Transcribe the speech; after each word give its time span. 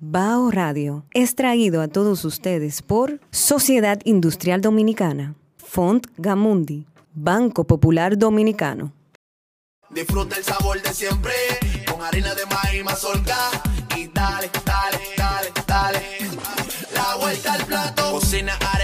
Bao 0.00 0.50
Radio 0.50 1.06
es 1.14 1.36
traído 1.36 1.80
a 1.80 1.88
todos 1.88 2.24
ustedes 2.24 2.82
por 2.82 3.20
Sociedad 3.30 4.00
Industrial 4.04 4.60
Dominicana, 4.60 5.36
Font 5.56 6.08
Gamundi, 6.16 6.86
Banco 7.14 7.64
Popular 7.64 8.18
Dominicano. 8.18 8.92
Disfruta 9.90 10.36
el 10.36 10.42
sabor 10.42 10.82
de 10.82 10.92
siempre 10.92 11.32
con 11.90 12.02
harina 12.02 12.34
de 12.34 12.44
maíz 12.46 12.84
mazorca 12.84 13.36
y 13.96 14.08
dale, 14.08 14.50
dale, 14.66 14.98
dale, 15.16 15.52
dale. 15.66 16.00
La 16.92 17.16
vuelta 17.20 17.52
al 17.52 17.64
plato. 17.64 18.10
Cocina 18.10 18.52
arepa, 18.54 18.83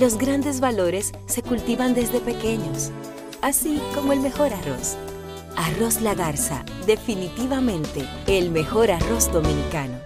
Los 0.00 0.16
grandes 0.16 0.60
valores 0.60 1.12
se 1.26 1.42
cultivan 1.42 1.92
desde 1.92 2.20
pequeños, 2.20 2.90
así 3.42 3.82
como 3.94 4.14
el 4.14 4.20
mejor 4.20 4.50
arroz. 4.50 4.96
Arroz 5.56 6.00
La 6.00 6.14
Garza, 6.14 6.64
definitivamente 6.86 8.08
el 8.26 8.50
mejor 8.50 8.90
arroz 8.90 9.30
dominicano. 9.30 9.98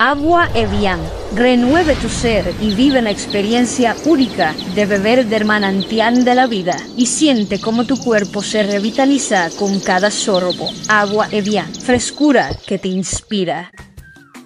Agua 0.00 0.48
Evian. 0.56 0.98
Renueve 1.36 1.94
tu 1.94 2.08
ser 2.08 2.52
y 2.60 2.74
vive 2.74 3.00
la 3.00 3.12
experiencia 3.12 3.94
única 4.06 4.56
de 4.74 4.86
beber 4.86 5.24
del 5.26 5.44
manantial 5.44 6.24
de 6.24 6.34
la 6.34 6.48
vida 6.48 6.76
y 6.96 7.06
siente 7.06 7.60
cómo 7.60 7.84
tu 7.84 7.96
cuerpo 7.96 8.42
se 8.42 8.64
revitaliza 8.64 9.50
con 9.56 9.78
cada 9.78 10.10
sorbo. 10.10 10.68
Agua 10.88 11.28
Evian. 11.30 11.72
Frescura 11.76 12.50
que 12.66 12.78
te 12.78 12.88
inspira. 12.88 13.70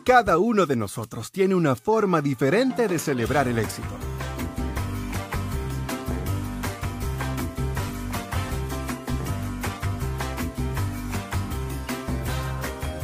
Cada 0.05 0.37
uno 0.37 0.67
de 0.67 0.77
nosotros 0.77 1.33
tiene 1.33 1.55
una 1.55 1.77
forma 1.77 2.21
diferente 2.21 2.89
de 2.89 2.99
celebrar 2.99 3.49
el 3.49 3.59
éxito. 3.59 3.89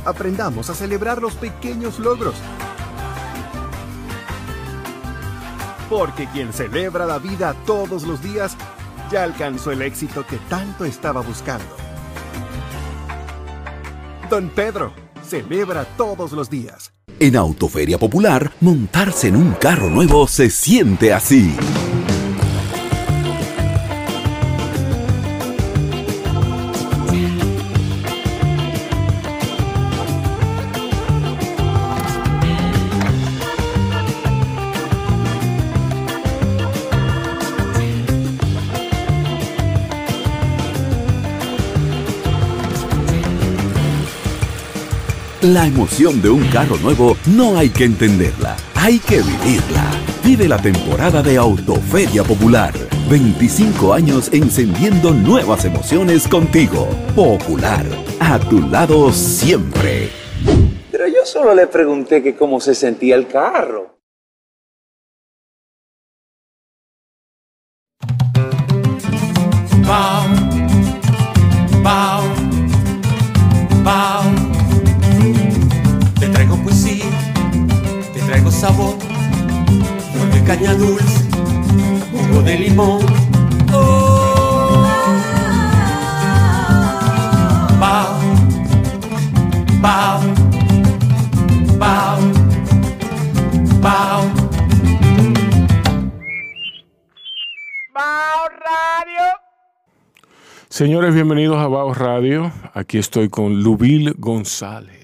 Aprendamos 0.08 0.70
a 0.70 0.74
celebrar 0.74 1.20
los 1.20 1.34
pequeños 1.34 1.98
logros. 1.98 2.34
Porque 5.90 6.26
quien 6.28 6.54
celebra 6.54 7.04
la 7.04 7.18
vida 7.18 7.54
todos 7.66 8.04
los 8.04 8.22
días 8.22 8.56
ya 9.12 9.22
alcanzó 9.22 9.70
el 9.70 9.82
éxito 9.82 10.26
que 10.26 10.38
tanto 10.48 10.86
estaba 10.86 11.20
buscando. 11.20 11.66
Don 14.30 14.48
Pedro, 14.48 14.94
celebra 15.28 15.84
todos 15.98 16.32
los 16.32 16.48
días. 16.48 16.94
En 17.20 17.36
Autoferia 17.36 17.98
Popular, 17.98 18.50
montarse 18.62 19.28
en 19.28 19.36
un 19.36 19.52
carro 19.52 19.90
nuevo 19.90 20.26
se 20.26 20.48
siente 20.48 21.12
así. 21.12 21.54
La 45.42 45.68
emoción 45.68 46.20
de 46.20 46.30
un 46.30 46.44
carro 46.48 46.76
nuevo 46.78 47.16
no 47.26 47.56
hay 47.56 47.68
que 47.68 47.84
entenderla, 47.84 48.56
hay 48.74 48.98
que 48.98 49.18
vivirla. 49.18 49.84
Vive 50.24 50.48
la 50.48 50.60
temporada 50.60 51.22
de 51.22 51.36
Autoferia 51.36 52.24
Popular. 52.24 52.74
25 53.08 53.94
años 53.94 54.30
encendiendo 54.32 55.14
nuevas 55.14 55.64
emociones 55.64 56.26
contigo. 56.26 56.88
Popular, 57.14 57.86
a 58.18 58.40
tu 58.40 58.62
lado 58.62 59.12
siempre. 59.12 60.08
Pero 60.90 61.06
yo 61.06 61.24
solo 61.24 61.54
le 61.54 61.68
pregunté 61.68 62.20
que 62.20 62.34
cómo 62.34 62.60
se 62.60 62.74
sentía 62.74 63.14
el 63.14 63.28
carro. 63.28 63.97
Jugo 82.38 82.42
de 82.42 82.58
limón. 82.58 83.00
Oh. 83.72 84.86
Bao, 87.80 88.20
bao, 89.80 90.20
bao, 91.78 92.18
bao. 93.80 94.22
Señores, 100.68 101.12
bienvenidos 101.12 101.56
a 101.56 101.66
Baos 101.66 101.98
Radio. 101.98 102.52
Aquí 102.72 102.98
estoy 102.98 103.28
con 103.28 103.62
Lubil 103.62 104.14
González. 104.16 104.97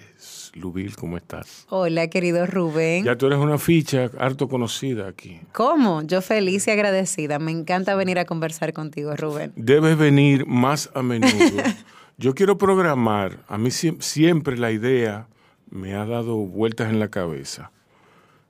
Lubil, 0.55 0.95
¿cómo 0.97 1.17
estás? 1.17 1.67
Hola, 1.69 2.09
querido 2.09 2.47
Rubén. 2.47 3.05
Ya 3.05 3.17
tú 3.17 3.27
eres 3.27 3.39
una 3.39 3.59
ficha 3.59 4.09
harto 4.19 4.49
conocida 4.49 5.09
aquí. 5.09 5.41
¿Cómo? 5.53 6.03
Yo 6.03 6.23
feliz 6.23 6.67
y 6.69 6.71
agradecida. 6.71 7.39
Me 7.41 7.51
encanta 7.51 7.95
venir 7.97 8.19
a 8.21 8.25
conversar 8.25 8.73
contigo, 8.73 9.17
Rubén. 9.17 9.53
Debes 9.57 9.99
venir 9.99 10.47
más 10.47 10.91
a 10.95 11.03
menudo. 11.03 11.33
Yo 12.17 12.35
quiero 12.37 12.57
programar, 12.57 13.41
a 13.49 13.59
mí 13.59 13.71
siem- 13.71 14.01
siempre 14.01 14.57
la 14.57 14.71
idea 14.71 15.27
me 15.71 15.95
ha 15.95 16.07
dado 16.07 16.37
vueltas 16.37 16.89
en 16.91 17.01
la 17.01 17.09
cabeza 17.09 17.73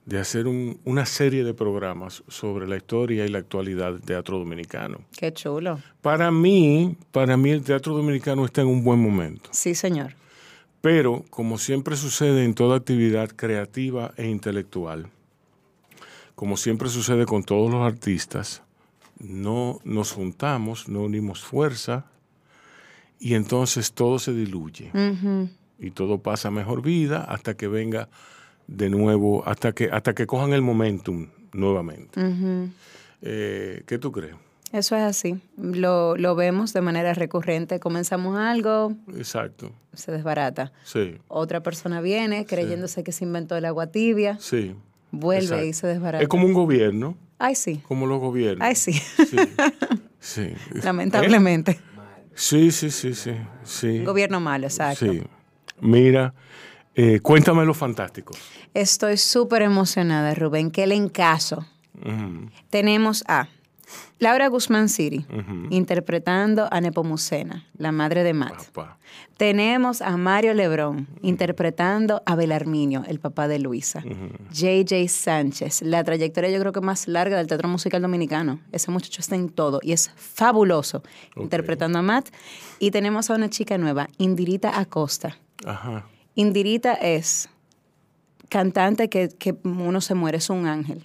de 0.05 0.19
hacer 0.21 0.47
un- 0.47 0.79
una 0.85 1.07
serie 1.07 1.43
de 1.45 1.55
programas 1.55 2.23
sobre 2.29 2.69
la 2.69 2.77
historia 2.77 3.25
y 3.25 3.29
la 3.31 3.39
actualidad 3.39 3.93
del 3.93 4.03
teatro 4.03 4.39
dominicano. 4.39 4.99
Qué 5.17 5.33
chulo. 5.33 5.79
Para 6.03 6.31
mí, 6.31 6.99
para 7.11 7.39
mí 7.39 7.51
el 7.53 7.63
teatro 7.63 7.95
dominicano 7.97 8.45
está 8.45 8.61
en 8.61 8.67
un 8.67 8.85
buen 8.85 9.01
momento. 9.01 9.49
Sí, 9.53 9.75
señor. 9.75 10.15
Pero, 10.85 11.25
como 11.31 11.57
siempre 11.57 11.97
sucede 11.97 12.45
en 12.45 12.53
toda 12.53 12.77
actividad 12.77 13.31
creativa 13.31 14.13
e 14.19 14.29
intelectual, 14.29 15.07
como 16.35 16.59
siempre 16.59 16.91
sucede 16.91 17.25
con 17.25 17.43
todos 17.43 17.73
los 17.73 17.81
artistas, 17.81 18.63
no 19.19 19.81
nos 19.83 20.13
juntamos, 20.13 20.87
no 20.91 21.01
unimos 21.01 21.43
fuerza 21.43 22.05
y 23.19 23.33
entonces 23.33 23.95
todo 23.95 24.19
se 24.19 24.35
diluye 24.35 24.91
y 25.79 25.91
todo 25.91 26.19
pasa 26.19 26.49
a 26.49 26.51
mejor 26.51 26.83
vida 26.83 27.25
hasta 27.25 27.55
que 27.55 27.67
venga 27.67 28.11
de 28.67 28.91
nuevo, 28.91 29.43
hasta 29.49 29.73
que, 29.73 29.89
hasta 29.91 30.15
que 30.15 30.27
cojan 30.27 30.53
el 30.53 30.61
momentum 30.61 31.29
nuevamente. 31.55 32.21
Eh, 33.23 33.85
¿Qué 33.87 33.97
tú 33.97 34.13
crees? 34.13 34.35
Eso 34.75 34.97
es 34.97 35.03
así. 35.03 35.41
Lo, 35.57 36.17
lo 36.17 36.35
vemos 36.35 36.73
de 36.73 36.81
manera 36.81 37.15
recurrente. 37.15 37.79
Comenzamos 37.79 38.37
algo, 38.37 38.93
Exacto. 39.17 39.71
se 39.93 40.11
desbarata. 40.11 40.73
Sí, 40.83 41.17
Otra 41.29 41.63
persona 41.63 42.01
viene 42.01 42.45
creyéndose 42.45 43.05
que 43.05 43.13
se 43.13 43.23
inventó 43.25 43.57
el 43.57 43.67
agua 43.67 43.87
tibia, 43.87 44.37
sí. 44.41 44.75
vuelve 45.13 45.45
Exacto. 45.45 45.65
y 45.67 45.73
se 45.75 45.87
desbarata. 45.87 46.23
Es 46.25 46.29
como 46.29 46.47
un 46.47 46.55
gobierno, 46.55 47.17
Ay, 47.39 47.55
sí. 47.55 47.83
como 47.87 48.07
los 48.07 48.19
gobiernos. 48.19 48.67
Ay, 48.67 48.75
sí. 48.75 48.95
Sí. 48.95 49.37
sí. 50.19 50.55
Lamentablemente. 50.83 51.79
Sí, 52.35 52.73
sí, 52.73 52.91
sí, 52.91 53.15
sí. 53.15 53.31
sí. 53.63 54.03
Gobierno 54.03 54.41
malo, 54.41 54.67
exacto. 54.67 55.07
Sí. 55.09 55.23
Mira, 55.81 56.35
eh, 56.97 57.21
cuéntame 57.21 57.65
lo 57.65 57.75
fantástico. 57.75 58.35
Estoy 58.75 59.19
súper 59.19 59.63
emocionada, 59.63 60.35
Rubén. 60.35 60.73
Qué 60.73 60.83
encaso. 60.83 61.65
Ujú. 62.05 62.51
Tenemos 62.71 63.23
a 63.29 63.47
Laura 64.19 64.49
Guzmán 64.49 64.89
Siri, 64.89 65.27
interpretando 65.71 66.69
a 66.71 66.81
Nepomucena, 66.81 67.67
la 67.77 67.93
madre 67.93 68.23
de 68.23 68.33
Matt. 68.33 68.67
Papá. 68.73 68.99
Tenemos 69.37 70.01
a 70.01 70.17
Mario 70.17 70.55
Lebrón 70.55 71.09
interpretando 71.21 72.23
a 72.25 72.37
Belarminio, 72.37 73.03
el 73.09 73.19
papá 73.19 73.49
de 73.49 73.59
Luisa. 73.59 74.03
JJ 74.53 75.09
Sánchez, 75.09 75.83
la 75.83 76.05
trayectoria 76.05 76.51
yo 76.51 76.61
creo 76.61 76.73
que 76.73 76.81
más 76.81 77.09
larga 77.09 77.37
del 77.37 77.49
teatro 77.49 77.69
musical 77.69 78.01
dominicano. 78.01 78.61
Ese 78.71 78.91
muchacho 78.91 79.21
está 79.21 79.35
en 79.35 79.49
todo 79.49 79.81
y 79.83 79.93
es 79.93 80.11
fabuloso 80.17 81.03
interpretando 81.37 81.99
a 81.99 82.03
Matt. 82.03 82.29
Y 82.79 82.93
tenemos 82.93 83.29
a 83.31 83.35
una 83.35 83.51
chica 83.51 83.77
nueva, 83.77 84.09
Indirita 84.19 84.79
Acosta. 84.79 85.37
Ajá. 85.67 86.07
Indirita 86.37 86.95
es 86.95 87.49
cantante 88.49 89.09
que, 89.09 89.31
que 89.31 89.57
uno 89.65 90.01
se 90.01 90.15
muere, 90.15 90.39
es 90.39 90.49
un 90.49 90.67
ángel. 90.67 91.05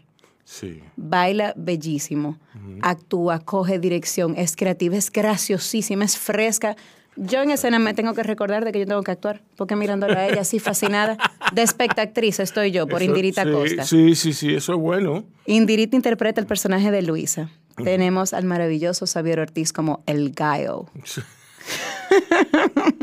Sí. 0.52 0.82
Baila 0.96 1.54
bellísimo, 1.56 2.40
actúa, 2.82 3.38
coge 3.38 3.78
dirección, 3.78 4.34
es 4.36 4.56
creativa, 4.56 4.96
es 4.98 5.12
graciosísima, 5.12 6.06
es 6.06 6.18
fresca. 6.18 6.76
Yo 7.16 7.44
en 7.44 7.52
escena 7.52 7.78
me 7.78 7.94
tengo 7.94 8.16
que 8.16 8.24
recordar 8.24 8.66
de 8.66 8.72
que 8.72 8.80
yo 8.80 8.88
tengo 8.88 9.04
que 9.04 9.12
actuar, 9.12 9.44
porque 9.56 9.76
mirándola 9.76 10.22
a 10.22 10.28
ella 10.28 10.42
así 10.42 10.58
fascinada, 10.60 11.20
de 11.54 11.62
espectatriz 11.62 12.40
estoy 12.40 12.72
yo 12.72 12.88
por 12.88 13.04
Eso- 13.04 13.12
Indirita 13.12 13.44
sí, 13.44 13.52
Costa. 13.52 13.84
Sí, 13.84 14.16
sí, 14.16 14.34
sí, 14.34 14.56
eso 14.56 14.74
es 14.74 14.80
bueno. 14.80 15.24
Indirita 15.46 15.96
interpreta 15.96 16.42
el 16.42 16.48
personaje 16.48 16.90
de 16.90 17.04
Luisa. 17.04 17.52
Tenemos 17.84 18.34
al 18.34 18.46
maravilloso 18.46 19.06
Xavier 19.06 19.42
Ortiz 19.42 19.72
como 19.72 20.02
el 20.08 20.32
Gaio. 20.32 20.90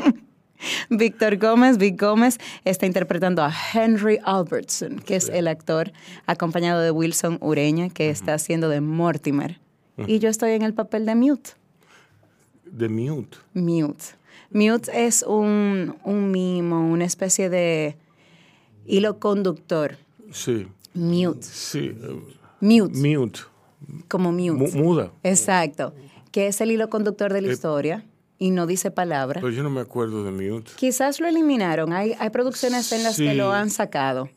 Víctor 0.91 1.37
Gómez, 1.39 1.79
Vic 1.79 2.01
Gómez, 2.01 2.39
está 2.65 2.87
interpretando 2.87 3.43
a 3.43 3.53
Henry 3.75 4.19
Albertson, 4.25 4.99
que 4.99 5.17
es 5.17 5.29
el 5.29 5.49
actor, 5.49 5.93
acompañado 6.27 6.81
de 6.81 6.91
Wilson 6.91 7.39
Ureña, 7.41 7.89
que 7.91 8.11
está 8.11 8.35
haciendo 8.35 8.69
de 8.69 8.81
Mortimer. 8.81 9.61
Y 10.07 10.19
yo 10.19 10.29
estoy 10.29 10.53
en 10.53 10.63
el 10.63 10.75
papel 10.75 11.07
de 11.07 11.15
Mute. 11.15 11.51
The 12.77 12.89
Mute. 12.89 13.39
Mute. 13.55 14.05
Mute 14.51 15.07
es 15.07 15.23
un, 15.23 15.97
un 16.05 16.31
mimo, 16.31 16.89
una 16.91 17.05
especie 17.05 17.49
de 17.49 17.97
hilo 18.87 19.19
conductor. 19.19 19.97
Sí. 20.33 20.69
Mute. 20.95 21.43
Sí. 21.43 21.93
eh, 21.99 22.21
Mute. 22.61 22.95
Mute. 22.99 23.41
Como 24.09 24.33
mute. 24.33 24.53
Mu- 24.77 24.83
muda. 24.85 25.11
Exacto. 25.23 25.95
Que 26.33 26.49
es 26.49 26.61
el 26.61 26.71
hilo 26.73 26.91
conductor 26.91 27.33
de 27.33 27.41
la 27.43 27.49
Eh, 27.49 27.53
historia 27.53 28.05
y 28.39 28.51
no 28.51 28.67
dice 28.67 28.91
palabra. 28.91 29.41
Pero 29.41 29.53
yo 29.53 29.63
no 29.63 29.71
me 29.71 29.81
acuerdo 29.81 30.25
de 30.25 30.31
Mute. 30.33 30.73
Quizás 30.77 31.21
lo 31.21 31.27
eliminaron. 31.29 31.93
Hay, 31.93 32.15
hay 32.19 32.31
producciones 32.31 32.91
en 32.93 33.03
las 33.03 33.17
que 33.17 33.35
lo 33.35 33.53
han 33.53 33.71
sacado. 33.71 34.29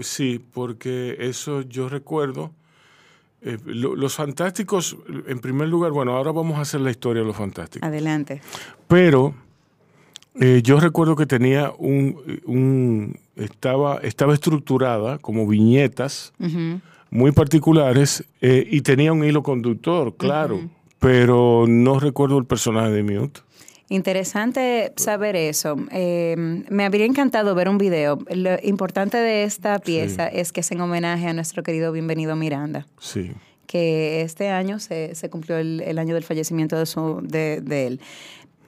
Sí, 0.00 0.40
porque 0.52 1.16
eso 1.20 1.62
yo 1.62 1.88
recuerdo. 1.88 2.50
eh, 3.46 3.58
lo- 3.66 3.94
los 3.94 4.14
fantásticos, 4.14 4.96
en 5.28 5.38
primer 5.38 5.68
lugar, 5.68 5.92
bueno, 5.92 6.16
ahora 6.16 6.32
vamos 6.32 6.56
a 6.56 6.62
hacer 6.62 6.80
la 6.80 6.90
historia 6.90 7.20
de 7.20 7.26
los 7.28 7.36
fantásticos. 7.36 7.86
Adelante. 7.86 8.40
Pero 8.88 9.34
eh, 10.40 10.62
yo 10.64 10.80
recuerdo 10.80 11.14
que 11.14 11.26
tenía 11.26 11.70
un, 11.76 12.16
un- 12.46 13.18
estaba, 13.36 13.98
estaba 13.98 14.32
estructurada 14.32 15.18
como 15.18 15.46
viñetas 15.46 16.32
muy 17.10 17.32
particulares 17.32 18.24
eh, 18.40 18.66
y 18.70 18.80
tenía 18.80 19.12
un 19.12 19.22
hilo 19.22 19.42
conductor, 19.42 20.16
claro, 20.16 20.62
pero 21.04 21.66
no 21.68 22.00
recuerdo 22.00 22.38
el 22.38 22.46
personaje 22.46 22.90
de 22.90 23.02
Mute. 23.02 23.40
Interesante 23.90 24.92
saber 24.96 25.36
eso. 25.36 25.76
Eh, 25.92 26.34
me 26.70 26.84
habría 26.86 27.04
encantado 27.04 27.54
ver 27.54 27.68
un 27.68 27.76
video. 27.76 28.18
Lo 28.30 28.56
importante 28.62 29.18
de 29.18 29.44
esta 29.44 29.78
pieza 29.78 30.26
es 30.26 30.52
que 30.52 30.60
es 30.60 30.72
en 30.72 30.80
homenaje 30.80 31.26
a 31.28 31.34
nuestro 31.34 31.62
querido 31.62 31.92
Bienvenido 31.92 32.34
Miranda, 32.36 32.86
Sí. 32.98 33.32
que 33.66 34.22
este 34.22 34.48
año 34.48 34.78
se, 34.78 35.14
se 35.14 35.28
cumplió 35.28 35.58
el, 35.58 35.82
el 35.82 35.98
año 35.98 36.14
del 36.14 36.24
fallecimiento 36.24 36.78
de, 36.78 36.86
su, 36.86 37.20
de, 37.22 37.60
de 37.60 37.86
él. 37.86 38.00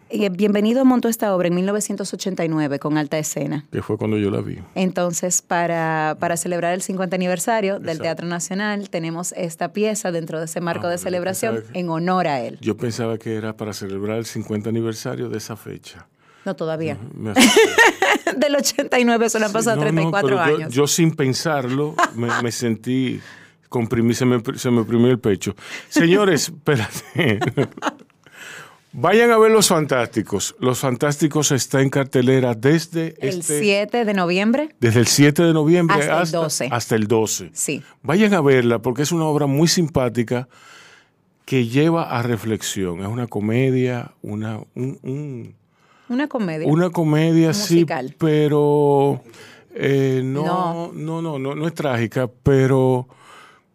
Eh, 0.08 0.28
Bienvenido 0.30 0.84
montó 0.84 1.08
esta 1.08 1.34
obra 1.34 1.48
en 1.48 1.54
1989 1.56 2.78
con 2.78 2.96
alta 2.96 3.18
escena. 3.18 3.64
Que 3.72 3.82
fue 3.82 3.98
cuando 3.98 4.16
yo 4.18 4.30
la 4.30 4.40
vi. 4.40 4.58
Entonces, 4.76 5.42
para, 5.42 6.16
para 6.20 6.36
celebrar 6.36 6.74
el 6.74 6.82
50 6.82 7.16
aniversario 7.16 7.80
del. 7.80 7.98
Teatro 7.98 8.26
Nacional, 8.28 8.88
tenemos 8.88 9.32
esta 9.32 9.72
pieza 9.72 10.12
dentro 10.12 10.38
de 10.38 10.44
ese 10.44 10.60
marco 10.60 10.86
Ah, 10.86 10.90
de 10.90 10.98
celebración 10.98 11.64
que- 11.72 11.78
en 11.80 11.88
honor 11.88 12.28
a 12.28 12.40
él. 12.40 12.58
Yo 12.60 12.76
pensaba 12.76 13.18
que 13.18 13.34
era 13.34 13.56
para 13.56 13.72
celebrar 13.72 14.18
el 14.18 14.26
50 14.26 14.68
aniversario 14.68 15.28
de 15.28 15.38
esa 15.38 15.56
fecha. 15.56 16.06
No 16.44 16.54
todavía. 16.54 16.96
Del 18.36 18.54
89, 18.54 19.26
eso 19.26 19.38
le 19.40 19.46
han 19.46 19.52
pasado 19.52 19.76
No, 19.76 19.82
no, 19.82 19.88
34 19.88 20.28
pero 20.28 20.36
yo- 20.36 20.56
años. 20.56 20.72
Yo, 20.74 20.86
sin 20.86 21.10
pensarlo 21.16 21.96
me, 22.14 22.28
me 22.42 22.52
sentí 22.52 23.20
comprimí, 23.68 24.14
se 24.14 24.24
me, 24.24 24.40
se 24.56 24.70
me 24.70 24.82
oprimió 24.82 25.10
el 25.10 25.18
pecho. 25.18 25.56
Señores, 25.88 26.44
espérate. 26.54 27.40
Vayan 28.98 29.30
a 29.30 29.36
ver 29.36 29.50
Los 29.50 29.68
Fantásticos. 29.68 30.56
Los 30.58 30.78
Fantásticos 30.78 31.52
está 31.52 31.82
en 31.82 31.90
cartelera 31.90 32.54
desde 32.54 33.14
el 33.20 33.40
este, 33.40 33.60
7 33.60 34.06
de 34.06 34.14
noviembre. 34.14 34.70
desde 34.80 35.00
el 35.00 35.06
7 35.06 35.42
de 35.42 35.52
noviembre 35.52 35.96
Hasta 35.98 36.12
el 36.16 36.22
hasta, 36.22 36.38
12. 36.38 36.68
hasta 36.72 36.94
el 36.96 37.06
12. 37.06 37.50
Sí. 37.52 37.82
Vayan 38.02 38.32
a 38.32 38.40
verla 38.40 38.78
porque 38.80 39.02
es 39.02 39.12
una 39.12 39.26
obra 39.26 39.44
muy 39.46 39.68
simpática 39.68 40.48
que 41.44 41.66
lleva 41.66 42.04
a 42.18 42.22
reflexión. 42.22 43.00
Es 43.02 43.06
una 43.08 43.26
comedia, 43.26 44.12
una, 44.22 44.60
un- 44.74 44.98
un, 45.02 45.54
Una 46.08 46.26
comedia. 46.26 46.66
una 46.66 46.88
comedia, 46.88 47.48
Musical. 47.48 48.08
sí, 48.08 48.16
pero 48.18 49.22
eh, 49.74 50.22
no, 50.24 50.42
No. 50.42 50.92
no, 50.94 51.20
no, 51.22 51.38
no, 51.38 51.54
no 51.54 51.66
es 51.66 51.74
trágica, 51.74 52.30
pero 52.42 53.08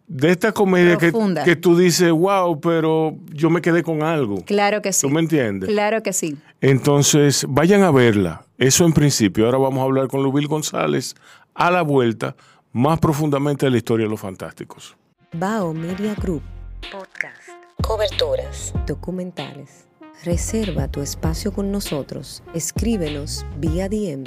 de 0.06 0.30
esta 0.30 0.52
comedia 0.52 0.96
que, 0.96 1.56
tú 1.56 1.76
dices, 1.76 2.10
wow, 2.10 2.60
pero 2.60 3.16
yo 3.32 3.50
me 3.50 3.60
quedé 3.62 3.82
con 3.82 4.02
algo. 4.02 4.44
Claro 4.44 4.82
que 4.82 4.92
sí. 4.92 5.06
¿Tú 5.06 5.10
me 5.10 5.20
entiendes? 5.20 5.70
Claro 5.70 6.02
que 6.02 6.12
sí. 6.12 6.36
Entonces, 6.60 7.46
vayan 7.48 7.82
a 7.82 7.90
verla. 7.90 8.44
Eso 8.58 8.84
en 8.84 8.92
principio. 8.92 9.46
Ahora 9.46 9.58
vamos 9.58 9.80
a 9.80 9.84
hablar 9.84 10.08
con 10.08 10.22
Lubil 10.22 10.46
González 10.48 11.14
a 11.54 11.70
la 11.70 11.82
vuelta, 11.82 12.36
más 12.72 12.98
profundamente 12.98 13.66
de 13.66 13.70
la 13.70 13.78
historia 13.78 14.06
de 14.06 14.10
los 14.10 14.20
fantásticos. 14.20 14.96
Bao 15.32 15.72
Media 15.72 16.14
Group. 16.14 16.42
Podcast. 16.90 17.48
Coberturas. 17.82 18.74
Documentales. 18.86 19.86
Reserva 20.24 20.88
tu 20.88 21.00
espacio 21.00 21.52
con 21.52 21.72
nosotros. 21.72 22.42
Escríbenos 22.54 23.44
vía 23.58 23.88
DM. 23.88 24.24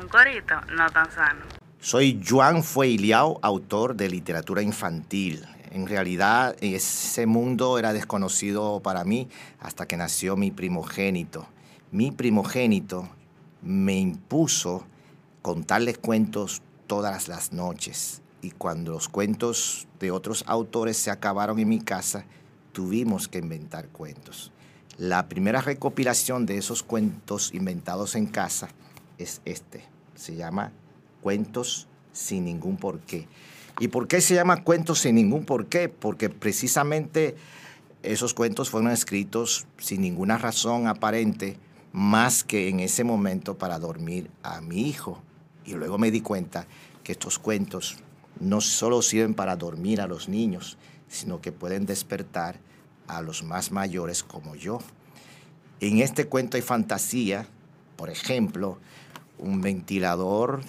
Un 0.00 0.08
corito 0.08 0.54
no 0.76 0.90
tan 0.90 1.10
sano. 1.10 1.65
Soy 1.86 2.20
Juan 2.28 2.64
Fueiliao, 2.64 3.38
autor 3.42 3.94
de 3.94 4.08
literatura 4.08 4.60
infantil. 4.60 5.46
En 5.70 5.86
realidad, 5.86 6.56
ese 6.60 7.26
mundo 7.26 7.78
era 7.78 7.92
desconocido 7.92 8.80
para 8.80 9.04
mí 9.04 9.28
hasta 9.60 9.86
que 9.86 9.96
nació 9.96 10.36
mi 10.36 10.50
primogénito. 10.50 11.46
Mi 11.92 12.10
primogénito 12.10 13.08
me 13.62 13.96
impuso 14.00 14.84
contarles 15.42 15.98
cuentos 15.98 16.60
todas 16.88 17.28
las 17.28 17.52
noches. 17.52 18.20
Y 18.42 18.50
cuando 18.50 18.90
los 18.90 19.08
cuentos 19.08 19.86
de 20.00 20.10
otros 20.10 20.42
autores 20.48 20.96
se 20.96 21.12
acabaron 21.12 21.60
en 21.60 21.68
mi 21.68 21.78
casa, 21.78 22.24
tuvimos 22.72 23.28
que 23.28 23.38
inventar 23.38 23.86
cuentos. 23.90 24.50
La 24.98 25.28
primera 25.28 25.60
recopilación 25.60 26.46
de 26.46 26.58
esos 26.58 26.82
cuentos 26.82 27.54
inventados 27.54 28.16
en 28.16 28.26
casa 28.26 28.70
es 29.18 29.40
este. 29.44 29.84
Se 30.16 30.34
llama 30.34 30.72
Cuentos 31.26 31.88
sin 32.12 32.44
ningún 32.44 32.76
porqué. 32.76 33.26
¿Y 33.80 33.88
por 33.88 34.06
qué 34.06 34.20
se 34.20 34.36
llama 34.36 34.62
Cuentos 34.62 35.00
sin 35.00 35.16
ningún 35.16 35.44
porqué? 35.44 35.88
Porque 35.88 36.30
precisamente 36.30 37.34
esos 38.04 38.32
cuentos 38.32 38.70
fueron 38.70 38.92
escritos 38.92 39.66
sin 39.76 40.02
ninguna 40.02 40.38
razón 40.38 40.86
aparente, 40.86 41.58
más 41.90 42.44
que 42.44 42.68
en 42.68 42.78
ese 42.78 43.02
momento 43.02 43.58
para 43.58 43.80
dormir 43.80 44.30
a 44.44 44.60
mi 44.60 44.88
hijo. 44.88 45.20
Y 45.64 45.72
luego 45.72 45.98
me 45.98 46.12
di 46.12 46.20
cuenta 46.20 46.68
que 47.02 47.10
estos 47.10 47.40
cuentos 47.40 47.96
no 48.38 48.60
solo 48.60 49.02
sirven 49.02 49.34
para 49.34 49.56
dormir 49.56 50.00
a 50.00 50.06
los 50.06 50.28
niños, 50.28 50.78
sino 51.08 51.40
que 51.40 51.50
pueden 51.50 51.86
despertar 51.86 52.60
a 53.08 53.20
los 53.20 53.42
más 53.42 53.72
mayores 53.72 54.22
como 54.22 54.54
yo. 54.54 54.78
En 55.80 55.98
este 55.98 56.26
cuento 56.26 56.56
hay 56.56 56.62
fantasía, 56.62 57.48
por 57.96 58.10
ejemplo, 58.10 58.78
un 59.38 59.60
ventilador 59.60 60.62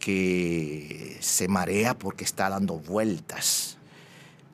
que 0.00 1.18
se 1.20 1.46
marea 1.46 1.96
porque 1.96 2.24
está 2.24 2.48
dando 2.48 2.78
vueltas. 2.78 3.76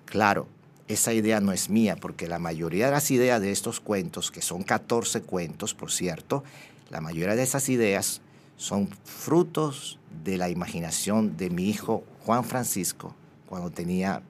Claro, 0.05 0.49
esa 0.88 1.15
idea 1.15 1.41
no 1.41 1.53
es 1.53 1.71
mía, 1.71 1.97
porque 1.97 2.29
la 2.29 2.38
mayoría 2.38 2.87
de 2.87 2.93
las 2.93 3.11
ideas 3.11 3.41
de 3.41 3.53
estos 3.53 3.81
cuentos, 3.81 4.31
que 4.31 4.43
son 4.43 4.62
14 4.62 5.23
cuentos, 5.23 5.73
por 5.73 5.91
cierto, 5.91 6.45
la 6.91 7.00
mayoría 7.00 7.35
de 7.35 7.43
esas 7.43 7.69
ideas 7.69 8.21
son 8.57 8.88
frutos 9.05 9.99
de 10.25 10.37
la 10.37 10.50
imaginación 10.50 11.37
de 11.37 11.50
mi 11.50 11.69
hijo 11.69 12.05
Juan 12.25 12.45
Francisco 12.45 13.15
cuando 13.49 13.71
tenía 13.71 14.23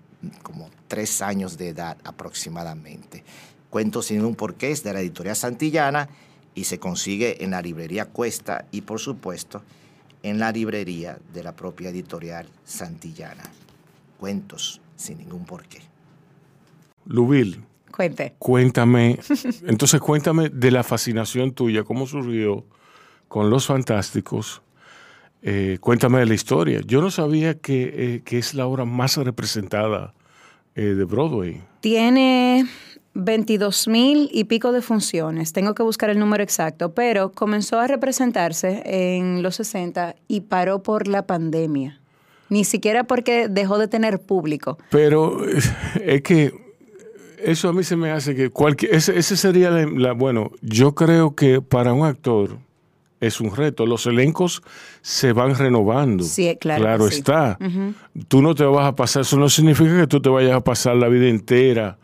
como 0.42 0.70
tres 0.88 1.22
años 1.22 1.56
de 1.56 1.68
edad 1.68 1.96
aproximadamente. 2.04 3.24
Cuentos 3.70 4.06
sin 4.06 4.24
un 4.24 4.34
porqué 4.34 4.70
es 4.70 4.82
de 4.82 4.92
la 4.92 5.00
editorial 5.00 5.36
Santillana 5.36 6.08
y 6.54 6.64
se 6.64 6.78
consigue 6.78 7.44
en 7.44 7.52
la 7.52 7.62
librería 7.62 8.06
Cuesta 8.06 8.66
y 8.70 8.82
por 8.82 9.00
supuesto 9.00 9.62
en 10.26 10.40
la 10.40 10.50
librería 10.50 11.18
de 11.32 11.44
la 11.44 11.54
propia 11.54 11.90
editorial 11.90 12.48
Santillana. 12.64 13.44
Cuentos 14.18 14.80
sin 14.96 15.18
ningún 15.18 15.44
porqué. 15.44 15.78
Lubil, 17.04 17.62
Cuente. 17.92 18.34
cuéntame, 18.36 19.20
entonces 19.66 20.00
cuéntame 20.00 20.48
de 20.48 20.70
la 20.72 20.82
fascinación 20.82 21.52
tuya, 21.52 21.84
cómo 21.84 22.08
surgió 22.08 22.64
con 23.28 23.50
Los 23.50 23.66
Fantásticos. 23.66 24.62
Eh, 25.42 25.78
cuéntame 25.80 26.18
de 26.18 26.26
la 26.26 26.34
historia. 26.34 26.80
Yo 26.84 27.00
no 27.00 27.12
sabía 27.12 27.58
que, 27.60 27.84
eh, 28.16 28.22
que 28.24 28.38
es 28.38 28.54
la 28.54 28.66
obra 28.66 28.84
más 28.84 29.16
representada 29.18 30.12
eh, 30.74 30.82
de 30.82 31.04
Broadway. 31.04 31.62
Tiene 31.80 32.66
22 33.18 33.88
mil 33.88 34.28
y 34.32 34.44
pico 34.44 34.72
de 34.72 34.82
funciones. 34.82 35.52
Tengo 35.52 35.74
que 35.74 35.82
buscar 35.82 36.10
el 36.10 36.18
número 36.18 36.42
exacto, 36.42 36.92
pero 36.94 37.32
comenzó 37.32 37.80
a 37.80 37.86
representarse 37.86 38.82
en 38.84 39.42
los 39.42 39.56
60 39.56 40.14
y 40.28 40.42
paró 40.42 40.82
por 40.82 41.08
la 41.08 41.26
pandemia. 41.26 42.00
Ni 42.48 42.64
siquiera 42.64 43.04
porque 43.04 43.48
dejó 43.48 43.78
de 43.78 43.88
tener 43.88 44.20
público. 44.20 44.78
Pero 44.90 45.48
eh, 45.48 45.58
es 46.04 46.22
que 46.22 46.52
eso 47.42 47.68
a 47.68 47.72
mí 47.72 47.82
se 47.84 47.96
me 47.96 48.10
hace 48.10 48.34
que 48.34 48.50
cualquier, 48.50 48.94
ese, 48.94 49.18
ese 49.18 49.36
sería 49.36 49.70
la, 49.70 49.86
la- 49.86 50.12
bueno, 50.12 50.52
yo 50.62 50.94
creo 50.94 51.34
que 51.34 51.60
para 51.60 51.92
un 51.92 52.06
actor 52.06 52.58
es 53.20 53.40
un 53.40 53.54
reto. 53.56 53.86
Los 53.86 54.06
elencos 54.06 54.62
se 55.00 55.32
van 55.32 55.54
renovando. 55.56 56.22
Sí, 56.22 56.56
claro 56.60 57.06
que 57.06 57.12
sí. 57.12 57.18
está. 57.18 57.58
Ujú. 57.60 57.94
Tú 58.28 58.42
no 58.42 58.54
te 58.54 58.64
vas 58.64 58.86
a 58.86 58.94
pasar, 58.94 59.22
eso 59.22 59.38
no 59.38 59.48
significa 59.48 59.98
que 60.00 60.06
tú 60.06 60.20
te 60.20 60.28
vayas 60.28 60.52
a 60.54 60.60
pasar 60.60 60.96
la 60.96 61.08
vida 61.08 61.26
entera, 61.28 61.98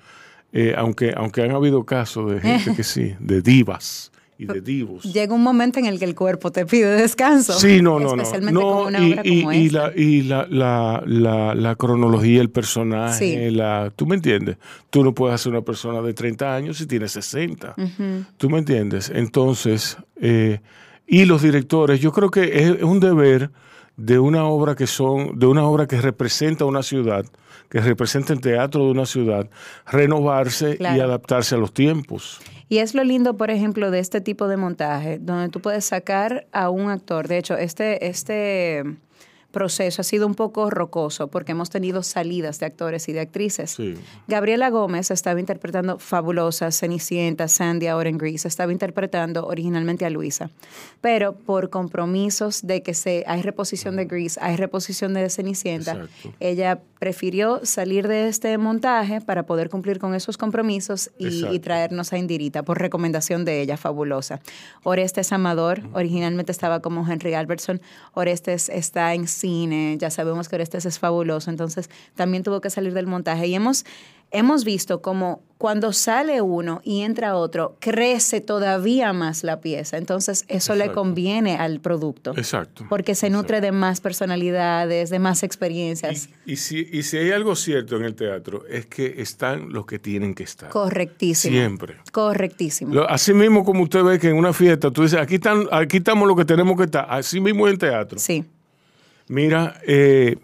eh, 0.52 0.74
aunque, 0.76 1.12
aunque 1.16 1.42
han 1.42 1.50
habido 1.52 1.84
casos 1.84 2.30
de 2.32 2.40
gente 2.40 2.74
que 2.76 2.82
sí, 2.84 3.14
de 3.20 3.40
divas 3.42 4.10
y 4.38 4.46
de 4.46 4.60
divos. 4.60 5.04
Llega 5.04 5.32
un 5.34 5.42
momento 5.42 5.78
en 5.78 5.86
el 5.86 5.98
que 6.00 6.04
el 6.04 6.14
cuerpo 6.16 6.50
te 6.50 6.66
pide 6.66 6.88
descanso. 6.96 7.52
Sí, 7.52 7.80
no, 7.80 8.00
no, 8.00 8.16
no. 8.16 8.22
Especialmente 8.22 8.60
no, 8.60 8.72
con 8.72 8.86
una 8.88 8.98
y, 9.00 9.12
obra 9.12 9.22
y- 9.24 9.40
como 9.42 9.52
y 9.52 9.66
esta. 9.66 9.78
la, 9.88 9.92
y 9.96 10.22
la, 10.22 10.46
la, 10.50 11.02
la, 11.06 11.54
la 11.54 11.74
cronología, 11.76 12.40
el 12.40 12.50
personaje, 12.50 13.48
Sí. 13.48 13.54
la, 13.54 13.92
¿tú 13.94 14.06
me 14.06 14.16
entiendes? 14.16 14.56
Tú 14.90 15.04
no 15.04 15.14
puedes 15.14 15.40
ser 15.40 15.52
una 15.52 15.62
persona 15.62 16.00
de 16.02 16.12
30 16.12 16.54
años 16.54 16.76
si 16.78 16.86
tienes 16.86 17.12
60. 17.12 17.74
Ujú. 17.78 18.24
¿Tú 18.36 18.50
me 18.50 18.58
entiendes? 18.58 19.12
Entonces, 19.14 19.96
eh, 20.20 20.60
y 21.06 21.24
los 21.24 21.42
directores, 21.42 22.00
yo 22.00 22.10
creo 22.12 22.30
que 22.30 22.42
es, 22.44 22.76
es 22.78 22.82
un 22.82 22.98
deber 23.00 23.50
de 23.96 24.18
una 24.18 24.44
obra 24.46 24.74
que 24.74 24.86
son, 24.86 25.38
de 25.38 25.46
una 25.46 25.64
obra 25.64 25.86
que 25.86 26.00
representa 26.00 26.64
una 26.64 26.82
ciudad, 26.82 27.24
que 27.72 27.80
representa 27.80 28.34
el 28.34 28.42
teatro 28.42 28.84
de 28.84 28.90
una 28.90 29.06
ciudad, 29.06 29.48
renovarse 29.90 30.76
y 30.78 30.84
adaptarse 30.84 31.54
a 31.54 31.58
los 31.58 31.72
tiempos. 31.72 32.38
Y 32.68 32.78
es 32.78 32.94
lo 32.94 33.02
lindo, 33.02 33.38
por 33.38 33.50
ejemplo, 33.50 33.90
de 33.90 33.98
este 33.98 34.20
tipo 34.20 34.46
de 34.46 34.58
montaje, 34.58 35.18
donde 35.18 35.48
tú 35.48 35.60
puedes 35.60 35.86
sacar 35.86 36.46
a 36.52 36.68
un 36.68 36.90
actor. 36.90 37.28
De 37.28 37.38
hecho, 37.38 37.56
este, 37.56 38.08
este 38.08 38.84
proceso 39.52 40.00
ha 40.00 40.04
sido 40.04 40.26
un 40.26 40.34
poco 40.34 40.70
rocoso 40.70 41.28
porque 41.28 41.52
hemos 41.52 41.70
tenido 41.70 42.02
salidas 42.02 42.58
de 42.58 42.66
actores 42.66 43.08
y 43.08 43.12
de 43.12 43.20
actrices. 43.20 43.70
Sí. 43.72 43.94
Gabriela 44.26 44.70
Gómez 44.70 45.10
estaba 45.10 45.38
interpretando 45.38 45.98
Fabulosa, 45.98 46.72
Cenicienta, 46.72 47.46
Sandy 47.46 47.86
ahora 47.86 48.08
en 48.08 48.18
Grease, 48.18 48.48
estaba 48.48 48.72
interpretando 48.72 49.46
originalmente 49.46 50.04
a 50.04 50.10
Luisa. 50.10 50.50
Pero 51.00 51.34
por 51.34 51.70
compromisos 51.70 52.66
de 52.66 52.82
que 52.82 52.94
se, 52.94 53.24
hay 53.26 53.42
reposición 53.42 53.96
de 53.96 54.06
Grease, 54.06 54.40
hay 54.42 54.56
reposición 54.56 55.14
de 55.14 55.28
Cenicienta, 55.30 55.92
Exacto. 55.92 56.34
ella 56.40 56.80
prefirió 56.98 57.60
salir 57.64 58.06
de 58.08 58.28
este 58.28 58.56
montaje 58.58 59.20
para 59.20 59.44
poder 59.44 59.68
cumplir 59.68 59.98
con 59.98 60.14
esos 60.14 60.38
compromisos 60.38 61.10
y, 61.18 61.46
y 61.46 61.58
traernos 61.58 62.12
a 62.12 62.18
Indirita 62.18 62.62
por 62.62 62.78
recomendación 62.78 63.44
de 63.44 63.60
ella, 63.60 63.76
Fabulosa. 63.76 64.40
Orestes 64.84 65.32
Amador, 65.32 65.82
originalmente 65.92 66.52
estaba 66.52 66.80
como 66.80 67.06
Henry 67.06 67.34
Albertson, 67.34 67.82
Orestes 68.14 68.68
está 68.68 69.14
en 69.14 69.26
cine, 69.42 69.96
ya 69.98 70.10
sabemos 70.10 70.48
que 70.48 70.54
Orestes 70.56 70.86
es 70.86 70.98
fabuloso, 70.98 71.50
entonces 71.50 71.90
también 72.14 72.42
tuvo 72.42 72.60
que 72.60 72.70
salir 72.70 72.94
del 72.94 73.06
montaje 73.06 73.46
y 73.48 73.54
hemos, 73.54 73.84
hemos 74.30 74.64
visto 74.64 75.02
como 75.02 75.42
cuando 75.58 75.92
sale 75.92 76.40
uno 76.40 76.80
y 76.84 77.02
entra 77.02 77.36
otro, 77.36 77.76
crece 77.80 78.40
todavía 78.40 79.12
más 79.12 79.44
la 79.44 79.60
pieza, 79.60 79.96
entonces 79.98 80.44
eso 80.48 80.74
le 80.74 80.90
conviene 80.92 81.56
al 81.56 81.78
producto. 81.80 82.32
Exacto. 82.36 82.84
Porque 82.88 83.14
se 83.14 83.30
nutre 83.30 83.60
de 83.60 83.70
más 83.72 84.00
personalidades, 84.00 85.10
de 85.10 85.18
más 85.18 85.42
experiencias. 85.42 86.28
Y 86.46 86.56
si, 86.56 86.88
y 86.92 87.02
si 87.04 87.16
hay 87.18 87.30
algo 87.30 87.54
cierto 87.54 87.96
en 87.96 88.04
el 88.04 88.14
teatro, 88.14 88.64
es 88.68 88.86
que 88.86 89.14
están 89.18 89.72
los 89.72 89.86
que 89.86 89.98
tienen 89.98 90.34
que 90.34 90.42
estar. 90.44 90.68
Correctísimo. 90.70 91.52
Siempre. 91.54 91.96
Correctísimo. 92.10 92.94
Lo- 92.94 93.08
así 93.08 93.32
mismo 93.34 93.64
como 93.64 93.82
usted 93.84 94.02
ve 94.02 94.18
que 94.18 94.28
en 94.30 94.36
una 94.36 94.52
fiesta 94.52 94.90
tú 94.90 95.02
dices, 95.02 95.20
aquí, 95.20 95.36
están, 95.36 95.66
aquí 95.70 95.98
estamos 95.98 96.26
lo 96.26 96.34
que 96.34 96.44
tenemos 96.44 96.76
que 96.76 96.84
estar. 96.84 97.06
Así 97.08 97.40
mismo 97.40 97.68
en 97.68 97.78
teatro. 97.78 98.18
Sí. 98.18 98.44
Mira, 99.36 99.80
eh, 99.86 100.36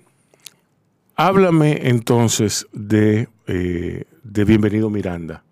háblame 1.14 1.88
entonces 1.90 2.66
de, 2.72 3.28
eh, 3.46 4.04
de 4.22 4.44
Bienvenido 4.46 4.88
Miranda. 4.88 5.42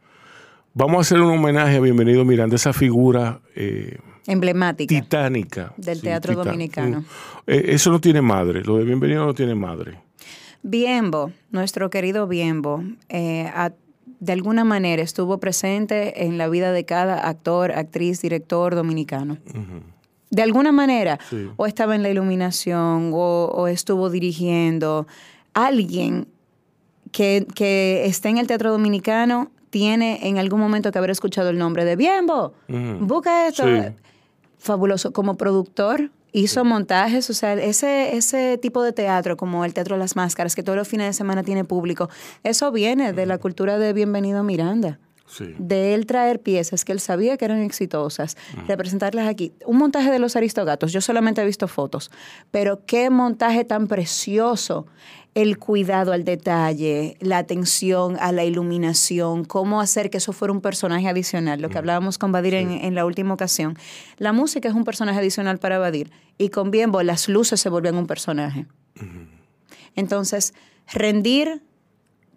Vamos 0.72 0.96
a 0.96 1.00
hacer 1.02 1.20
un 1.20 1.30
homenaje 1.38 1.76
a 1.76 1.80
Bienvenido 1.80 2.24
Miranda, 2.24 2.56
esa 2.56 2.72
figura 2.72 3.40
eh, 3.54 3.98
Emblemática 4.26 4.94
titánica. 4.94 5.74
del 5.76 5.96
Sí, 5.96 6.02
teatro 6.04 6.32
titán- 6.32 6.44
dominicano. 6.46 7.00
Mm. 7.00 7.04
Eh, 7.48 7.64
eso 7.74 7.90
no 7.90 8.00
tiene 8.00 8.22
madre, 8.22 8.62
lo 8.64 8.78
de 8.78 8.84
Bienvenido 8.84 9.26
no 9.26 9.34
tiene 9.34 9.54
madre. 9.54 9.98
Biembo, 10.62 11.30
nuestro 11.50 11.90
querido 11.90 12.26
Biembo, 12.26 12.82
eh, 13.10 13.50
a- 13.54 13.72
de 14.18 14.32
alguna 14.32 14.64
manera 14.64 15.02
estuvo 15.02 15.38
presente 15.40 16.24
en 16.24 16.38
la 16.38 16.48
vida 16.48 16.72
de 16.72 16.86
cada 16.86 17.28
actor, 17.28 17.72
actriz, 17.72 18.22
director 18.22 18.74
dominicano. 18.74 19.36
De 20.30 20.42
alguna 20.42 20.72
manera, 20.72 21.18
Sí. 21.30 21.48
o 21.56 21.66
estaba 21.66 21.94
en 21.94 22.02
la 22.02 22.10
iluminación, 22.10 23.10
o, 23.14 23.46
o 23.54 23.68
estuvo 23.68 24.10
dirigiendo. 24.10 25.06
Alguien 25.54 26.26
que, 27.12 27.46
que 27.54 28.04
esté 28.06 28.28
en 28.28 28.38
el 28.38 28.46
teatro 28.46 28.70
dominicano 28.72 29.50
tiene 29.70 30.20
en 30.28 30.38
algún 30.38 30.60
momento 30.60 30.90
que 30.90 30.98
haber 30.98 31.10
escuchado 31.10 31.50
el 31.50 31.58
nombre 31.58 31.84
de 31.84 31.96
Biembo. 31.96 32.54
Ujú. 32.68 33.06
Busca 33.06 33.46
esto. 33.48 33.64
Sí. 33.64 33.92
Fabuloso. 34.58 35.12
Como 35.12 35.36
productor, 35.36 36.10
hizo 36.32 36.64
montajes, 36.64 37.30
o 37.30 37.34
sea, 37.34 37.54
ese, 37.54 38.16
ese 38.16 38.58
tipo 38.58 38.82
de 38.82 38.92
teatro, 38.92 39.36
como 39.36 39.64
el 39.64 39.72
Teatro 39.74 39.94
de 39.96 40.00
las 40.00 40.16
Máscaras, 40.16 40.54
que 40.54 40.62
todos 40.62 40.76
los 40.76 40.88
fines 40.88 41.06
de 41.06 41.12
semana 41.12 41.42
tiene 41.42 41.64
público, 41.64 42.10
eso 42.42 42.72
viene 42.72 43.12
de 43.12 43.26
la 43.26 43.38
cultura 43.38 43.78
de 43.78 43.92
Bienvenido 43.92 44.42
Miranda. 44.42 44.98
Sí. 45.26 45.54
De 45.58 45.94
él 45.94 46.06
traer 46.06 46.40
piezas 46.40 46.84
que 46.84 46.92
él 46.92 47.00
sabía 47.00 47.36
que 47.36 47.44
eran 47.44 47.62
exitosas, 47.62 48.36
representarlas 48.68 49.28
aquí. 49.28 49.52
Un 49.64 49.78
montaje 49.78 50.10
de 50.10 50.18
los 50.18 50.36
Aristogatos, 50.36 50.92
yo 50.92 51.00
solamente 51.00 51.42
he 51.42 51.44
visto 51.44 51.68
fotos, 51.68 52.10
pero 52.50 52.84
qué 52.86 53.10
montaje 53.10 53.64
tan 53.64 53.88
precioso. 53.88 54.86
El 55.34 55.58
cuidado 55.58 56.12
al 56.12 56.24
detalle, 56.24 57.18
la 57.20 57.36
atención 57.36 58.16
a 58.20 58.32
la 58.32 58.44
iluminación, 58.44 59.44
cómo 59.44 59.82
hacer 59.82 60.08
que 60.08 60.16
eso 60.16 60.32
fuera 60.32 60.50
un 60.50 60.62
personaje 60.62 61.08
adicional, 61.08 61.60
lo 61.60 61.68
que 61.68 61.76
hablábamos 61.76 62.16
con 62.16 62.32
Badir 62.32 62.54
en, 62.54 62.70
en 62.70 62.94
la 62.94 63.04
última 63.04 63.34
ocasión. 63.34 63.76
La 64.16 64.32
música 64.32 64.70
es 64.70 64.74
un 64.74 64.84
personaje 64.84 65.18
adicional 65.18 65.58
para 65.58 65.78
Badir 65.78 66.10
y 66.38 66.48
con 66.48 66.70
Biembo 66.70 67.02
las 67.02 67.28
luces 67.28 67.60
se 67.60 67.68
vuelven 67.68 67.96
un 67.96 68.06
personaje. 68.06 68.66
Entonces, 69.94 70.54
rendir 70.92 71.62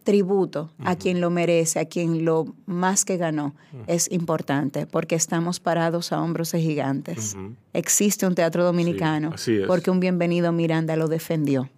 tributo 0.04 0.72
a 0.84 0.96
quien 0.96 1.22
lo 1.22 1.30
merece, 1.30 1.80
a 1.80 1.86
quien 1.86 2.26
lo 2.26 2.54
más 2.66 3.06
que 3.06 3.18
ganó, 3.18 3.56
es 3.88 4.12
importante 4.12 4.88
porque 4.88 5.16
estamos 5.16 5.60
parados 5.60 6.12
a 6.12 6.22
hombros 6.22 6.52
de 6.52 6.62
gigantes. 6.62 7.38
Existe 7.74 8.26
un 8.26 8.36
teatro 8.36 8.64
dominicano 8.64 9.34
porque 9.68 9.92
un 9.92 10.00
bienvenido 10.00 10.52
Miranda 10.52 10.96
lo 10.96 11.08
defendió. 11.08 11.70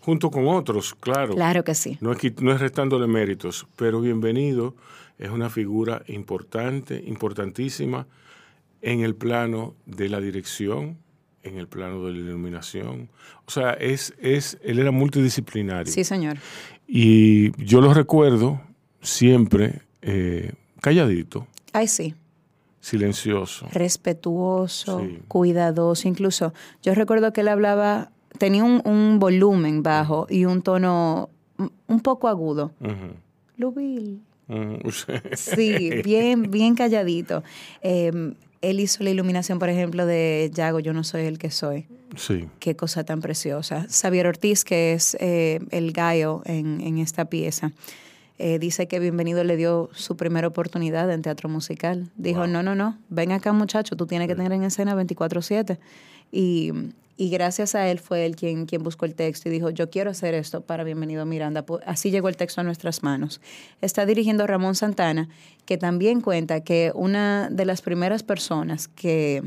Junto 0.00 0.30
con 0.30 0.48
otros, 0.48 0.94
claro. 0.94 1.34
Claro 1.34 1.62
que 1.62 1.74
sí. 1.74 1.98
No 2.00 2.12
es, 2.12 2.18
no 2.40 2.52
es 2.52 2.60
restándole 2.60 3.06
méritos, 3.06 3.66
pero 3.76 4.00
bienvenido 4.00 4.74
es 5.18 5.30
una 5.30 5.50
figura 5.50 6.02
importante, 6.06 7.02
importantísima 7.06 8.06
en 8.80 9.00
el 9.00 9.14
plano 9.14 9.74
de 9.84 10.08
la 10.08 10.20
dirección, 10.20 10.96
en 11.42 11.56
el 11.58 11.68
plano 11.68 12.04
de 12.04 12.12
la 12.12 12.18
iluminación. 12.18 13.08
O 13.46 13.50
sea, 13.50 13.72
es, 13.72 14.14
es, 14.20 14.58
él 14.62 14.78
era 14.78 14.90
multidisciplinario. 14.90 15.92
Sí, 15.92 16.04
señor. 16.04 16.36
Y 16.86 17.52
yo 17.64 17.80
lo 17.80 17.94
recuerdo 17.94 18.60
siempre 19.00 19.82
eh, 20.02 20.52
calladito, 20.80 21.46
Ay, 21.72 21.86
sí. 21.88 22.14
silencioso. 22.80 23.66
Respetuoso, 23.72 25.00
Sí. 25.00 25.18
cuidadoso. 25.28 26.08
Incluso 26.08 26.52
yo 26.82 26.94
recuerdo 26.94 27.32
que 27.32 27.40
él 27.42 27.48
hablaba, 27.48 28.10
tenía 28.38 28.64
un, 28.64 28.82
un 28.84 29.18
volumen 29.18 29.82
bajo 29.82 30.26
y 30.28 30.44
un 30.44 30.62
tono 30.62 31.30
un- 31.88 32.00
poco 32.00 32.28
agudo. 32.28 32.72
Ujú. 32.80 33.14
Lubil. 33.56 34.20
Ujú. 34.48 34.78
Sí, 35.36 35.90
bien, 36.04 36.50
bien 36.50 36.74
calladito. 36.74 37.42
Eh, 37.82 38.34
él 38.62 38.80
hizo 38.80 39.02
la 39.02 39.10
iluminación, 39.10 39.58
por 39.58 39.68
ejemplo, 39.68 40.06
de 40.06 40.50
Yago, 40.52 40.80
Yo 40.80 40.92
no 40.92 41.04
soy 41.04 41.22
el 41.22 41.38
que 41.38 41.50
soy. 41.50 41.86
Sí. 42.16 42.48
Qué 42.58 42.76
cosa 42.76 43.04
tan 43.04 43.20
preciosa. 43.20 43.86
Xavier 43.88 44.26
Ortiz, 44.26 44.64
que 44.64 44.92
es 44.92 45.16
eh, 45.20 45.60
el 45.70 45.92
gallo 45.92 46.42
en, 46.44 46.80
en 46.80 46.98
esta 46.98 47.26
pieza, 47.26 47.72
eh, 48.42 48.58
dice 48.58 48.88
que 48.88 48.98
Bienvenido 49.00 49.44
le 49.44 49.56
dio 49.58 49.90
su 49.92 50.16
primera 50.16 50.48
oportunidad 50.48 51.10
en 51.12 51.20
teatro 51.20 51.50
musical. 51.50 52.10
Dijo, 52.16 52.46
no, 52.46 52.62
no, 52.62 52.74
no, 52.74 52.98
ven 53.10 53.32
acá 53.32 53.52
muchacho, 53.52 53.96
tú 53.96 54.06
tienes 54.06 54.28
que 54.28 54.34
tener 54.34 54.52
en 54.52 54.62
escena 54.62 54.94
24/7. 54.94 55.78
Y, 56.32 56.72
y 57.20 57.28
gracias 57.28 57.74
a 57.74 57.86
él 57.86 57.98
fue 57.98 58.24
él 58.24 58.34
quien, 58.34 58.64
quien 58.64 58.82
buscó 58.82 59.04
el 59.04 59.14
texto 59.14 59.50
y 59.50 59.52
dijo, 59.52 59.68
yo 59.68 59.90
quiero 59.90 60.08
hacer 60.08 60.32
esto 60.32 60.62
para 60.62 60.84
Bienvenido 60.84 61.26
Miranda. 61.26 61.66
Así 61.84 62.10
llegó 62.10 62.30
el 62.30 62.38
texto 62.38 62.62
a 62.62 62.64
nuestras 62.64 63.02
manos. 63.02 63.42
Está 63.82 64.06
dirigiendo 64.06 64.46
Ramón 64.46 64.74
Santana, 64.74 65.28
que 65.66 65.76
también 65.76 66.22
cuenta 66.22 66.62
que 66.62 66.92
una 66.94 67.50
de 67.50 67.66
las 67.66 67.82
primeras 67.82 68.22
personas 68.22 68.88
que 68.88 69.42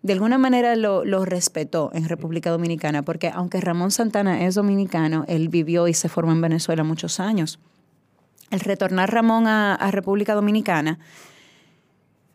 de 0.00 0.12
alguna 0.14 0.38
manera 0.38 0.74
lo, 0.74 1.04
respetó 1.26 1.90
en 1.92 2.08
República 2.08 2.48
Dominicana, 2.48 3.02
porque 3.02 3.28
aunque 3.28 3.60
Ramón 3.60 3.90
Santana 3.90 4.46
es 4.46 4.54
dominicano, 4.54 5.26
él 5.28 5.50
vivió 5.50 5.88
y 5.88 5.92
se 5.92 6.08
formó 6.08 6.32
en 6.32 6.40
Venezuela 6.40 6.82
muchos 6.82 7.20
años. 7.20 7.58
El 8.50 8.60
retornar 8.60 9.12
Ramón 9.12 9.46
a 9.46 9.90
República 9.90 10.34
Dominicana, 10.34 10.98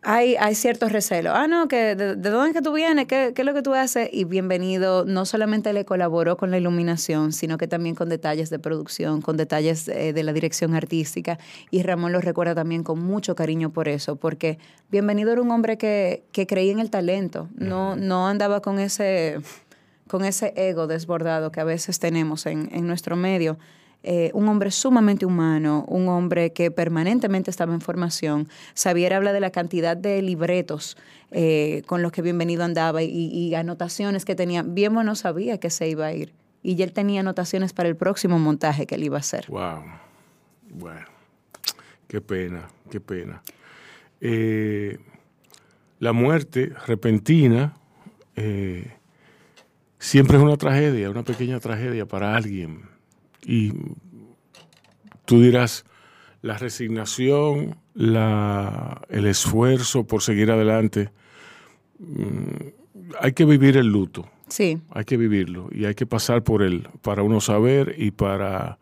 hay, 0.02 0.34
hay 0.34 0.56
ciertos 0.56 0.90
recelos. 0.90 1.32
Ah, 1.34 1.46
no, 1.46 1.68
que 1.68 1.94
de, 1.94 2.16
dónde 2.16 2.48
es 2.48 2.54
que 2.54 2.62
tú 2.62 2.72
vienes? 2.72 3.06
¿Qué, 3.06 3.32
¿Qué, 3.34 3.42
es 3.42 3.46
lo 3.46 3.54
que 3.54 3.62
tú 3.62 3.72
haces? 3.72 4.08
Y 4.12 4.24
bienvenido, 4.24 5.04
no 5.04 5.24
solamente 5.24 5.72
le 5.72 5.84
colaboró 5.84 6.36
con 6.36 6.50
la 6.50 6.58
iluminación, 6.58 7.32
sino 7.32 7.56
que 7.56 7.68
también 7.68 7.94
con 7.94 8.08
detalles 8.08 8.50
de 8.50 8.58
producción, 8.58 9.22
con 9.22 9.36
detalles 9.36 9.86
eh, 9.86 10.12
de 10.12 10.22
la 10.24 10.32
dirección 10.32 10.74
artística. 10.74 11.38
Y 11.70 11.82
Ramón 11.84 12.10
lo 12.10 12.20
recuerda 12.20 12.54
también 12.54 12.82
con 12.82 13.00
mucho 13.00 13.36
cariño 13.36 13.70
por 13.70 13.86
eso, 13.86 14.16
porque 14.16 14.58
bienvenido 14.90 15.30
era 15.30 15.40
un 15.40 15.52
hombre 15.52 15.78
que, 15.78 16.24
que 16.32 16.48
creía 16.48 16.72
en 16.72 16.80
el 16.80 16.90
talento, 16.90 17.48
no, 17.54 17.94
no 17.94 18.26
andaba 18.26 18.60
con 18.60 18.80
ese, 18.80 19.38
con 20.08 20.24
ese 20.24 20.52
ego 20.56 20.88
desbordado 20.88 21.52
que 21.52 21.60
a 21.60 21.64
veces 21.64 22.00
tenemos 22.00 22.46
en, 22.46 22.70
en 22.72 22.88
nuestro 22.88 23.14
medio. 23.14 23.56
Eh, 24.04 24.30
un 24.34 24.48
hombre 24.48 24.70
sumamente 24.72 25.24
humano, 25.24 25.84
un 25.86 26.08
hombre 26.08 26.52
que 26.52 26.70
permanentemente 26.70 27.50
estaba 27.50 27.72
en 27.72 27.80
formación. 27.80 28.48
Xavier 28.74 29.14
habla 29.14 29.32
de 29.32 29.40
la 29.40 29.50
cantidad 29.50 29.96
de 29.96 30.20
libretos 30.22 30.96
eh, 31.30 31.82
con 31.86 32.02
los 32.02 32.10
que 32.10 32.20
Bienvenido 32.20 32.64
andaba 32.64 33.02
y, 33.02 33.54
anotaciones 33.54 34.24
que 34.24 34.34
tenía. 34.34 34.62
Bien 34.62 34.92
no 34.92 35.14
sabía 35.14 35.58
que 35.58 35.70
se 35.70 35.88
iba 35.88 36.06
a 36.06 36.12
ir. 36.12 36.32
Y 36.64 36.80
él 36.82 36.92
tenía 36.92 37.20
anotaciones 37.20 37.72
para 37.72 37.88
el 37.88 37.96
próximo 37.96 38.38
montaje 38.38 38.86
que 38.86 38.96
él 38.96 39.04
iba 39.04 39.16
a 39.16 39.20
hacer. 39.20 39.46
Wow. 39.48 39.82
Bueno, 40.70 41.06
qué 42.08 42.20
pena, 42.20 42.68
qué 42.90 43.00
pena. 43.00 43.42
Eh, 44.20 44.98
la 45.98 46.12
muerte 46.12 46.72
repentina 46.86 47.74
siempre 49.98 50.36
es 50.36 50.42
una 50.42 50.56
tragedia, 50.56 51.10
una 51.10 51.22
pequeña 51.22 51.60
tragedia 51.60 52.06
para 52.06 52.34
alguien 52.34 52.91
y 53.46 53.72
tú 55.24 55.40
dirás, 55.40 55.84
la 56.42 56.58
resignación, 56.58 57.76
la, 57.94 59.02
el 59.08 59.26
esfuerzo 59.26 60.06
por 60.06 60.22
seguir 60.22 60.50
adelante, 60.50 61.10
mm, 61.98 63.14
hay 63.20 63.32
que 63.32 63.44
vivir 63.44 63.76
el 63.76 63.86
luto. 63.86 64.28
Sí. 64.48 64.78
Hay 64.90 65.04
que 65.04 65.16
vivirlo 65.16 65.68
y 65.72 65.86
hay 65.86 65.94
que 65.94 66.04
pasar 66.04 66.42
por 66.42 66.62
él 66.62 66.88
para 67.00 67.22
uno 67.22 67.40
saber 67.40 67.94
y 67.96 68.10
para, 68.10 68.78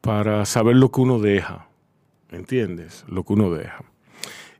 para 0.00 0.44
saber 0.44 0.76
lo 0.76 0.90
que 0.90 1.00
uno 1.00 1.18
deja. 1.18 1.68
¿Entiendes? 2.30 3.04
Lo 3.08 3.24
que 3.24 3.32
uno 3.32 3.50
deja. 3.50 3.82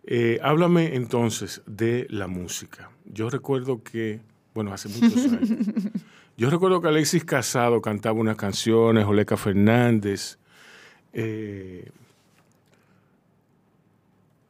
Eh, 0.05 0.41
háblame 0.43 0.97
entonces 0.97 1.63
de 1.67 2.07
la 2.11 2.27
música. 2.27 2.91
Yo 3.05 3.29
recuerdo 3.31 3.83
que, 3.83 4.21
bueno, 4.55 4.73
hace 4.73 4.89
muchos 4.89 5.25
años. 5.33 5.51
Yo 6.41 6.49
recuerdo 6.49 6.81
que 6.81 6.89
Alexis 6.89 7.23
Casado 7.23 7.83
cantaba 7.83 8.19
unas 8.19 8.39
canciones, 8.39 9.05
Oleca 9.05 9.37
Fernández. 9.37 10.39
Eh, 11.13 11.91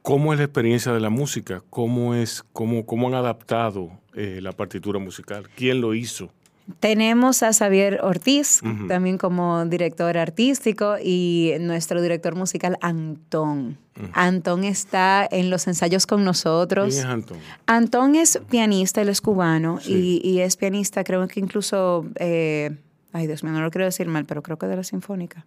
¿Cómo 0.01 0.31
es 0.31 0.39
la 0.39 0.45
experiencia 0.45 0.93
de 0.93 1.01
la 1.01 1.09
música? 1.09 1.61
¿Cómo, 1.69 2.15
es, 2.15 2.45
cómo, 2.53 2.85
cómo 2.85 3.09
han 3.09 3.15
adaptado 3.15 3.91
eh, 4.13 4.39
la 4.41 4.53
partitura 4.53 4.99
musical? 4.99 5.49
¿Quién 5.53 5.81
lo 5.81 5.93
hizo? 5.93 6.31
Tenemos 6.79 7.43
a 7.43 7.53
Xavier 7.53 7.99
Ortiz, 8.03 8.61
también 8.87 9.17
como 9.17 9.65
director 9.65 10.17
artístico, 10.17 10.95
y 11.03 11.53
nuestro 11.59 12.01
director 12.01 12.35
musical, 12.35 12.77
Antón. 12.81 13.77
Antón 14.13 14.63
está 14.63 15.27
en 15.29 15.49
los 15.49 15.67
ensayos 15.67 16.07
con 16.07 16.23
nosotros. 16.23 16.93
¿Quién 16.93 17.05
es 17.05 17.11
Antón? 17.11 17.37
Antón 17.65 18.15
es 18.15 18.41
pianista, 18.49 19.01
él 19.01 19.09
es 19.09 19.21
cubano, 19.21 19.79
y, 19.85 20.39
es 20.39 20.57
pianista, 20.57 21.03
creo 21.03 21.27
que 21.27 21.39
incluso, 21.39 22.05
eh, 22.15 22.77
ay 23.13 23.27
Dios 23.27 23.43
mío, 23.43 23.53
no 23.53 23.61
lo 23.61 23.71
quiero 23.71 23.85
decir 23.85 24.07
mal, 24.07 24.25
pero 24.25 24.41
creo 24.41 24.57
que 24.57 24.67
de 24.67 24.75
la 24.75 24.83
Sinfónica. 24.83 25.45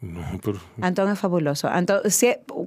No, 0.00 0.22
pero... 0.42 0.58
Antón 0.80 1.10
es 1.10 1.18
fabuloso. 1.18 1.68
Antón, 1.68 2.00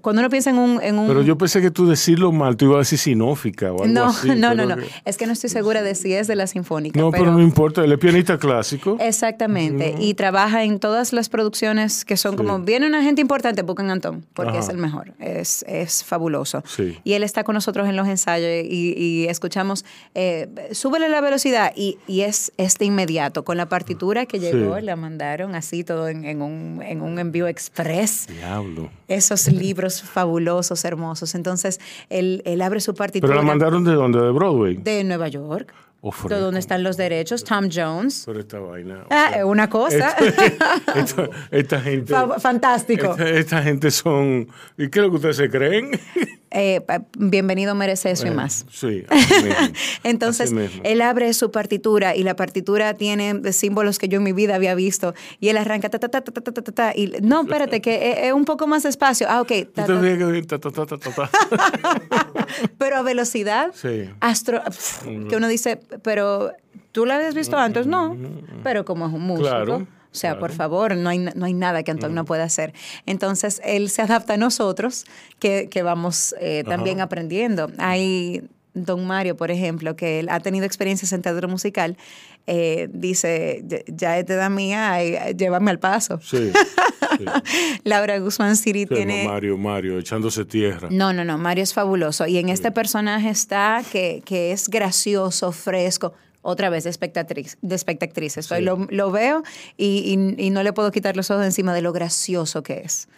cuando 0.01 0.21
uno 0.21 0.29
piensa 0.29 0.49
en 0.49 0.57
un, 0.57 0.81
en 0.81 0.97
un, 0.97 1.07
Pero 1.07 1.21
yo 1.21 1.38
pensé 1.38 1.62
que 1.62 1.71
tú 1.71 1.88
decirlo 1.88 2.31
mal, 2.31 2.57
tú 2.57 2.65
ibas 2.65 2.75
a 2.75 2.79
decir 2.79 2.99
sinófica 2.99 3.71
o 3.71 3.83
algo 3.83 3.88
no, 3.88 4.05
así. 4.05 4.29
No, 4.35 4.53
no, 4.55 4.65
no. 4.65 4.75
Es 5.05 5.17
que 5.17 5.25
no 5.25 5.33
estoy 5.33 5.49
segura 5.49 5.81
de 5.81 5.95
si 5.95 6.13
es 6.13 6.27
de 6.27 6.35
la 6.35 6.47
sinfónica. 6.47 6.99
No, 6.99 7.12
pero, 7.12 7.31
no 7.31 7.41
importa. 7.41 7.83
Él 7.83 7.91
es 7.91 7.99
pianista 7.99 8.38
clásico. 8.38 8.97
Exactamente. 8.99 9.95
Y 9.99 10.13
trabaja 10.13 10.63
en 10.63 10.79
todas 10.79 11.13
las 11.13 11.29
producciones 11.29 12.05
que 12.05 12.17
son 12.17 12.35
como, 12.35 12.59
viene 12.59 12.88
una 12.88 13.03
gente 13.03 13.21
importante, 13.21 13.62
buscan 13.62 13.89
Antón, 13.89 14.25
porque 14.33 14.57
es 14.57 14.69
el 14.69 14.77
mejor. 14.77 15.13
Es, 15.19 15.63
es 15.67 16.03
fabuloso. 16.03 16.63
Sí. 16.65 16.97
Y 17.03 17.13
él 17.13 17.23
está 17.23 17.43
con 17.43 17.55
nosotros 17.55 17.88
en 17.88 17.95
los 17.95 18.07
ensayos 18.07 18.49
y, 18.65 18.93
y 18.97 19.27
escuchamos, 19.27 19.85
eh, 20.15 20.47
súbele 20.71 21.09
la 21.09 21.21
velocidad 21.21 21.73
y, 21.75 21.97
y, 22.07 22.21
es 22.21 22.51
este 22.57 22.85
inmediato. 22.85 23.43
Con 23.43 23.57
la 23.57 23.67
partitura 23.67 24.25
que 24.25 24.39
llegó, 24.39 24.79
la 24.79 24.95
mandaron 24.95 25.55
así 25.55 25.83
todo 25.83 26.07
en, 26.07 26.25
en 26.25 26.41
un, 26.41 26.81
en 26.83 27.01
un 27.01 27.19
envío 27.19 27.47
express. 27.47 28.27
Diablo. 28.27 28.89
Esos 29.07 29.47
libros 29.47 29.88
fabulosos, 29.89 30.86
hermosos. 30.86 31.36
Entonces, 31.36 31.80
él, 32.10 32.41
él 32.45 32.62
abre 32.62 32.80
su 32.80 32.93
partitura. 32.95 33.32
¿Pero 33.32 33.41
la 33.41 33.47
mandaron 33.47 33.84
de 33.84 33.93
dónde? 33.93 34.21
¿De 34.21 34.32
Broadway? 34.32 34.78
De 34.78 35.04
Nueva 35.04 35.28
York. 35.28 35.73
Oh, 36.02 36.13
de 36.30 36.39
dónde 36.39 36.62
están 36.62 36.82
los 36.82 36.95
derechos, 36.95 37.43
Tom 37.43 37.69
Jones. 37.69 38.23
Pero 38.25 38.39
esta 38.39 38.60
vaina. 38.60 39.06
Ah, 39.10 39.34
es 39.36 39.43
una 39.43 39.69
cosa. 39.69 40.12
Esta, 40.12 40.56
esta, 40.95 41.30
esta 41.52 41.82
gente. 41.82 42.13
Fantástico. 42.39 43.12
Esta, 43.12 43.30
esta, 43.30 43.62
gente 43.62 43.91
son. 43.91 44.47
¿Y 44.78 44.89
qué 44.89 44.99
es 44.99 45.06
lo 45.06 45.10
que 45.10 45.15
ustedes 45.17 45.36
se 45.36 45.49
creen? 45.49 45.91
Eh, 46.51 46.81
bienvenido 47.17 47.75
merece 47.75 48.09
eso 48.12 48.25
y 48.25 48.31
más. 48.31 48.65
Sí. 48.71 49.03
Entonces, 50.03 50.51
él 50.83 51.01
abre 51.01 51.33
su 51.33 51.51
partitura 51.51 52.15
y 52.15 52.23
la 52.23 52.35
partitura 52.35 52.95
tiene 52.95 53.53
símbolos 53.53 53.99
que 53.99 54.07
yo 54.07 54.17
en 54.17 54.23
mi 54.23 54.31
vida 54.31 54.55
había 54.55 54.73
visto 54.73 55.13
y 55.39 55.49
él 55.49 55.57
arranca 55.57 55.89
ta 55.89 55.99
ta 55.99 56.09
ta 56.09 56.21
ta 56.21 56.31
ta 56.31 56.41
ta 56.41 56.62
ta, 56.62 56.71
ta 56.71 56.93
y 56.95 57.13
no, 57.21 57.41
espérate 57.41 57.81
que 57.81 58.27
es, 58.27 58.33
un 58.33 58.45
poco 58.45 58.65
más 58.65 58.83
despacio. 58.83 59.27
Ah, 59.29 59.41
ok. 59.41 59.51
Ta, 59.73 59.85
ta. 59.85 61.29
pero 62.77 62.97
a 62.97 63.01
velocidad 63.03 63.71
sí. 63.73 64.09
astro 64.19 64.62
que 65.29 65.35
uno 65.35 65.47
dice, 65.47 65.79
pero 66.01 66.51
tú 66.91 67.05
la 67.05 67.15
habías 67.15 67.35
visto 67.35 67.57
antes, 67.57 67.85
no, 67.85 68.17
pero 68.63 68.85
como 68.85 69.07
es 69.07 69.13
un 69.13 69.21
músico. 69.21 69.49
Claro. 69.49 69.88
O 70.12 70.15
sea, 70.15 70.39
por 70.39 70.52
favor, 70.52 70.95
no 70.95 71.10
hay, 71.10 71.19
no 71.19 71.45
hay 71.45 71.54
nada 71.54 71.84
que 71.84 71.91
Antón 71.91 72.15
no 72.15 72.26
pueda 72.26 72.43
hacer. 72.43 72.74
Entonces, 73.06 73.62
él 73.63 73.89
se 73.89 74.02
adapta 74.02 74.34
a 74.34 74.38
nosotros, 74.38 75.06
que, 75.38 75.69
que 75.69 75.84
vamos 75.84 76.34
eh, 76.39 76.63
también 76.65 77.00
aprendiendo. 77.00 77.69
Hay 77.78 78.43
don 78.74 79.06
Mario, 79.06 79.36
por 79.36 79.52
ejemplo, 79.52 79.95
que 79.95 80.19
él 80.19 80.30
ha 80.30 80.39
tenido 80.39 80.65
experiencias 80.65 81.12
en 81.13 81.22
teatro 81.22 81.48
musical, 81.48 81.98
eh, 82.48 82.89
dice, 82.91 83.63
ya 83.88 84.17
es 84.17 84.30
edad 84.30 84.50
mía, 84.50 85.32
llévame 85.32 85.72
al 85.72 85.80
paso. 85.80 86.19
Sí. 86.24 86.52
sí. 87.17 87.26
Laura 87.84 88.17
Guzmán 88.19 88.56
Siri 88.56 88.82
sí, 88.82 88.88
tiene... 88.88 89.24
No, 89.24 89.32
Mario, 89.32 89.58
Mario, 89.58 90.00
echándose 90.00 90.45
tierra. 90.45 90.88
No, 90.91 91.13
no, 91.13 91.24
no, 91.24 91.38
Mario 91.38 91.63
es 91.63 91.74
fabuloso. 91.74 92.26
Y 92.28 92.38
en 92.38 92.50
este 92.50 92.72
personaje 92.72 93.30
está 93.30 93.84
que, 93.91 94.24
que 94.26 94.52
es 94.52 94.69
gracioso, 94.69 95.52
fresco, 95.52 96.13
otra 96.41 96.69
vez 96.69 96.86
de 96.86 96.89
espectatriz, 96.89 97.58
de 97.62 97.75
espectatrices. 97.75 98.45
Sí. 98.45 98.62
Lo, 98.62 98.88
lo, 98.89 99.12
veo 99.12 99.43
y, 99.78 100.36
y, 100.38 100.45
y, 100.45 100.49
no 100.52 100.63
le 100.63 100.73
puedo 100.73 100.91
quitar 100.91 101.17
los 101.17 101.30
ojos 101.32 101.45
encima 101.45 101.73
de 101.73 101.82
lo 101.82 101.91
gracioso 101.91 102.63
que 102.63 102.82
es. 102.86 103.10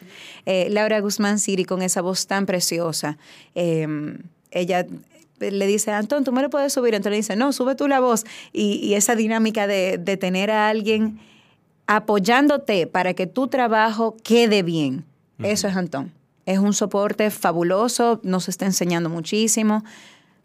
Eh, 0.45 0.67
Laura 0.71 0.99
Guzmán 0.99 1.39
Siri 1.39 1.65
con 1.65 1.81
esa 1.81 2.01
voz 2.01 2.27
tan 2.27 2.45
preciosa. 2.45 3.17
Eh, 3.53 3.87
ella 4.51 4.85
le 5.39 5.65
dice, 5.65 5.91
Antón, 5.91 6.23
tú 6.23 6.31
me 6.31 6.41
lo 6.41 6.49
puedes 6.49 6.73
subir. 6.73 6.93
Entonces 6.93 7.11
le 7.11 7.17
dice, 7.17 7.35
no, 7.35 7.53
sube 7.53 7.75
tú 7.75 7.87
la 7.87 7.99
voz. 7.99 8.25
Y, 8.53 8.75
y 8.75 8.93
esa 8.93 9.15
dinámica 9.15 9.67
de, 9.67 9.97
de, 9.97 10.17
tener 10.17 10.51
a 10.51 10.69
alguien 10.69 11.19
apoyándote 11.87 12.87
para 12.87 13.13
que 13.13 13.27
tu 13.27 13.47
trabajo 13.47 14.15
quede 14.23 14.63
bien. 14.63 15.05
Uh 15.39 15.43
-huh. 15.43 15.47
Eso 15.47 15.67
es 15.67 15.75
Antón. 15.75 16.11
Es 16.45 16.59
un 16.59 16.73
soporte 16.73 17.29
fabuloso, 17.31 18.19
nos 18.23 18.49
está 18.49 18.65
enseñando 18.65 19.09
muchísimo. 19.09 19.83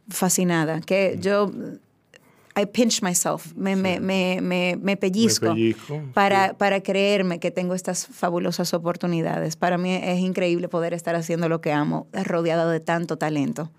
Fascinada. 0.09 0.81
Que 0.81 1.13
uh 1.15 1.19
-huh. 1.19 1.21
yo 1.21 1.53
I 2.59 2.65
pinch 2.65 3.03
myself, 3.03 3.55
me, 3.55 3.75
sí. 3.75 3.83
me, 3.83 4.01
me, 4.01 4.39
me, 4.41 4.79
me 4.81 4.97
pellizco, 4.97 5.53
pellizco 5.53 6.03
para, 6.15 6.49
sí. 6.49 6.55
para 6.57 6.81
creerme 6.81 7.39
que 7.39 7.51
tengo 7.51 7.75
estas 7.75 8.07
fabulosas 8.07 8.73
oportunidades. 8.73 9.57
Para 9.57 9.77
mí 9.77 9.93
es 9.95 10.19
increíble 10.21 10.69
poder 10.69 10.95
estar 10.95 11.15
haciendo 11.17 11.51
lo 11.51 11.61
que 11.61 11.73
amo, 11.73 12.07
rodeado 12.13 12.71
de 12.71 12.81
tanto 12.81 13.19
talento. 13.19 13.71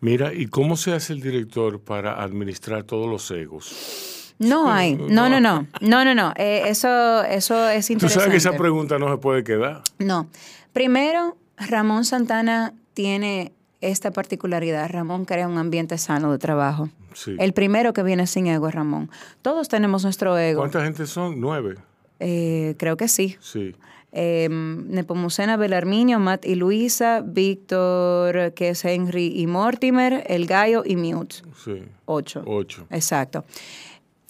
Mira, 0.00 0.34
¿y 0.34 0.46
cómo 0.46 0.76
se 0.76 0.92
hace 0.92 1.12
el 1.12 1.20
director 1.20 1.80
para 1.80 2.20
administrar 2.22 2.82
todos 2.82 3.08
los 3.08 3.30
egos? 3.30 4.34
No 4.40 4.70
hay, 4.70 4.94
no, 4.96 5.28
no, 5.28 5.40
no, 5.40 5.68
no, 5.80 6.04
no, 6.04 6.14
no. 6.14 6.32
Eh, 6.36 6.64
eso, 6.66 7.22
eso 7.22 7.68
es 7.68 7.88
interesante. 7.88 7.98
Tú 8.00 8.08
sabes 8.08 8.30
que 8.30 8.36
esa 8.36 8.58
pregunta 8.58 8.98
no 8.98 9.08
se 9.10 9.18
puede 9.18 9.44
quedar. 9.44 9.82
No. 9.98 10.28
Primero, 10.72 11.36
Ramón 11.56 12.04
Santana 12.04 12.74
tiene 12.94 13.52
esta 13.90 14.10
particularidad, 14.10 14.88
Ramón 14.90 15.24
crea 15.24 15.48
un 15.48 15.58
ambiente 15.58 15.98
sano 15.98 16.32
de 16.32 16.38
trabajo. 16.38 16.88
Sí. 17.12 17.36
El 17.38 17.52
primero 17.52 17.92
que 17.92 18.02
viene 18.02 18.26
sin 18.26 18.46
ego 18.46 18.68
es 18.68 18.74
Ramón. 18.74 19.10
Todos 19.42 19.68
tenemos 19.68 20.02
nuestro 20.04 20.36
ego. 20.38 20.60
¿Cuánta 20.60 20.84
gente 20.84 21.06
son? 21.06 21.40
Nueve. 21.40 21.76
Eh, 22.20 22.74
creo 22.78 22.96
que 22.96 23.08
sí. 23.08 23.36
Sí. 23.40 23.74
Eh, 24.12 24.48
Nepomucena, 24.50 25.56
Belarminio, 25.56 26.20
Matt 26.20 26.46
y 26.46 26.54
Luisa, 26.54 27.22
Víctor, 27.24 28.54
que 28.54 28.68
es 28.70 28.84
Henry 28.84 29.32
y 29.40 29.46
Mortimer, 29.46 30.24
El 30.28 30.46
Gallo 30.46 30.82
y 30.84 30.96
Mute. 30.96 31.36
Sí. 31.64 31.82
Ocho. 32.04 32.42
Ocho. 32.46 32.86
Exacto. 32.90 33.44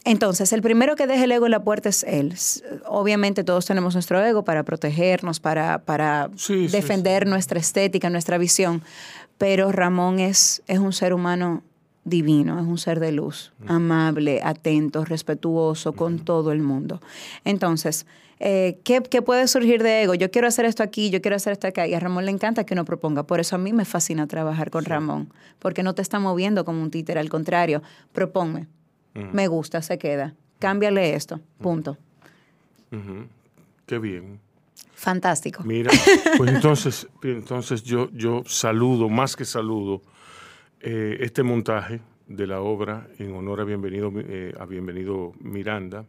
Entonces, 0.06 0.52
el 0.52 0.60
primero 0.60 0.96
que 0.96 1.06
deja 1.06 1.24
el 1.24 1.32
ego 1.32 1.46
en 1.46 1.52
la 1.52 1.64
puerta 1.64 1.88
es 1.88 2.02
él. 2.02 2.34
Obviamente 2.86 3.42
todos 3.42 3.64
tenemos 3.64 3.94
nuestro 3.94 4.22
ego 4.22 4.44
para 4.44 4.62
protegernos, 4.62 5.40
para, 5.40 5.78
para 5.78 6.28
Sí, 6.36 6.68
sí, 6.68 6.76
defender 6.76 7.26
nuestra 7.26 7.58
estética, 7.58 8.10
nuestra 8.10 8.36
visión, 8.36 8.82
pero 9.38 9.72
Ramón 9.72 10.20
es, 10.20 10.62
es 10.66 10.78
un 10.78 10.92
ser 10.92 11.12
humano 11.12 11.62
divino, 12.04 12.60
es 12.60 12.66
un 12.66 12.78
ser 12.78 13.00
de 13.00 13.12
luz, 13.12 13.52
amable, 13.66 14.40
atento, 14.42 15.04
respetuoso 15.04 15.94
con 15.94 16.18
todo 16.18 16.52
el 16.52 16.60
mundo. 16.60 17.00
Entonces, 17.44 18.06
eh, 18.40 18.78
¿qué, 18.84 19.02
qué 19.02 19.22
puede 19.22 19.48
surgir 19.48 19.82
de 19.82 20.02
ego? 20.02 20.14
Yo 20.14 20.30
quiero 20.30 20.46
hacer 20.46 20.66
esto 20.66 20.82
aquí, 20.82 21.10
yo 21.10 21.22
quiero 21.22 21.36
hacer 21.36 21.52
esto 21.52 21.66
acá. 21.66 21.86
Y 21.86 21.94
a 21.94 22.00
Ramón 22.00 22.26
le 22.26 22.30
encanta 22.30 22.64
que 22.64 22.74
uno 22.74 22.84
proponga. 22.84 23.22
Por 23.22 23.40
eso 23.40 23.56
a 23.56 23.58
mí 23.58 23.72
me 23.72 23.84
fascina 23.84 24.26
trabajar 24.26 24.70
con 24.70 24.84
Ramón, 24.84 25.32
porque 25.58 25.82
no 25.82 25.94
te 25.94 26.02
está 26.02 26.18
moviendo 26.18 26.64
como 26.64 26.82
un 26.82 26.90
títere, 26.90 27.20
al 27.20 27.30
contrario, 27.30 27.82
proponme. 28.12 28.66
Me 29.14 29.46
gusta, 29.46 29.80
se 29.80 29.96
queda. 29.96 30.34
Cámbiale 30.58 31.14
esto. 31.14 31.40
Punto. 31.58 31.96
Qué 33.86 33.98
bien. 33.98 34.40
Fantástico. 35.04 35.62
Mira, 35.64 35.90
pues 36.38 36.50
entonces, 36.50 37.06
entonces 37.22 37.82
yo, 37.82 38.08
yo 38.12 38.42
saludo, 38.46 39.10
más 39.10 39.36
que 39.36 39.44
saludo, 39.44 40.00
eh, 40.80 41.18
este 41.20 41.42
montaje 41.42 42.00
de 42.26 42.46
la 42.46 42.62
obra 42.62 43.06
en 43.18 43.34
honor 43.34 43.60
a 43.60 43.64
Bienvenido, 43.64 44.10
eh, 44.16 44.54
a 44.58 44.64
Bienvenido 44.64 45.34
Miranda. 45.40 46.06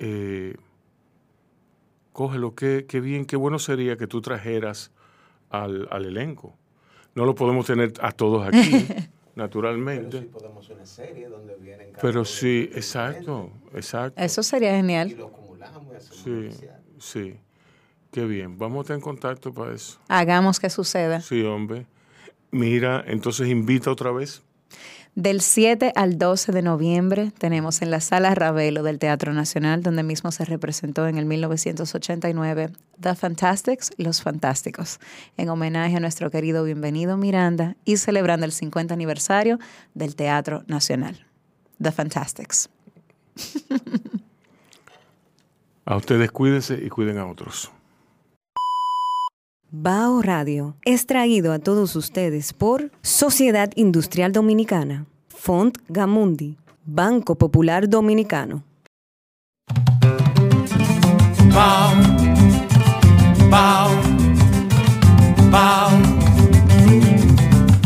Eh, 0.00 0.56
cógelo, 2.12 2.56
qué, 2.56 2.84
qué 2.88 2.98
bien, 2.98 3.26
qué 3.26 3.36
bueno 3.36 3.60
sería 3.60 3.96
que 3.96 4.08
tú 4.08 4.20
trajeras 4.20 4.90
al, 5.48 5.86
al 5.92 6.06
elenco. 6.06 6.56
No 7.14 7.24
lo 7.24 7.36
podemos 7.36 7.64
tener 7.64 7.92
a 8.00 8.10
todos 8.10 8.44
aquí, 8.44 8.88
naturalmente. 9.36 10.22
podemos 10.22 10.68
una 10.68 10.84
serie 10.84 11.28
donde 11.28 11.54
vienen 11.54 11.92
Pero 12.02 12.24
sí, 12.24 12.68
exacto, 12.74 13.52
exacto. 13.72 14.20
Eso 14.20 14.42
sería 14.42 14.74
genial. 14.74 15.16
Sí, 16.10 16.48
sí. 16.98 17.38
Qué 18.12 18.26
bien. 18.26 18.58
Vamos 18.58 18.78
a 18.78 18.80
estar 18.82 18.96
en 18.96 19.00
contacto 19.00 19.54
para 19.54 19.74
eso. 19.74 19.98
Hagamos 20.06 20.60
que 20.60 20.68
suceda. 20.68 21.22
Sí, 21.22 21.42
hombre. 21.42 21.86
Mira, 22.50 23.02
entonces 23.06 23.48
invita 23.48 23.90
otra 23.90 24.12
vez. 24.12 24.42
Del 25.14 25.40
7 25.40 25.92
al 25.94 26.18
12 26.18 26.52
de 26.52 26.62
noviembre 26.62 27.32
tenemos 27.38 27.80
en 27.80 27.90
la 27.90 28.00
Sala 28.00 28.34
Ravelo 28.34 28.82
del 28.82 28.98
Teatro 28.98 29.32
Nacional, 29.32 29.82
donde 29.82 30.02
mismo 30.02 30.30
se 30.30 30.44
representó 30.44 31.08
en 31.08 31.16
el 31.16 31.24
1989 31.24 32.70
The 33.00 33.14
Fantastics, 33.14 33.92
Los 33.96 34.22
Fantásticos, 34.22 35.00
en 35.38 35.48
homenaje 35.48 35.96
a 35.96 36.00
nuestro 36.00 36.30
querido 36.30 36.64
Bienvenido 36.64 37.16
Miranda 37.16 37.76
y 37.86 37.96
celebrando 37.96 38.44
el 38.44 38.52
50 38.52 38.92
aniversario 38.92 39.58
del 39.94 40.16
Teatro 40.16 40.64
Nacional. 40.66 41.26
The 41.80 41.92
Fantastics. 41.92 42.68
A 45.86 45.96
ustedes 45.96 46.30
cuídense 46.30 46.78
y 46.82 46.88
cuiden 46.90 47.18
a 47.18 47.26
otros. 47.26 47.70
Bao 49.74 50.20
Radio 50.20 50.76
es 50.84 51.06
traído 51.06 51.50
a 51.50 51.58
todos 51.58 51.96
ustedes 51.96 52.52
por 52.52 52.90
Sociedad 53.00 53.70
Industrial 53.74 54.30
Dominicana, 54.30 55.06
Font 55.28 55.78
Gamundi, 55.88 56.58
Banco 56.84 57.36
Popular 57.36 57.88
Dominicano. 57.88 58.64
Bao, 61.54 61.94
bao, 63.48 63.88
bao. 65.50 65.90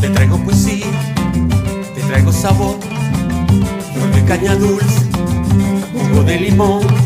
Te 0.01 0.09
traigo 0.09 0.39
poesía, 0.39 0.87
te 1.95 2.01
traigo 2.01 2.33
sabor, 2.33 2.81
de 4.13 4.25
caña 4.25 4.57
dulce, 4.57 5.09
jugo 5.93 6.25
de 6.25 6.41
limón. 6.41 7.06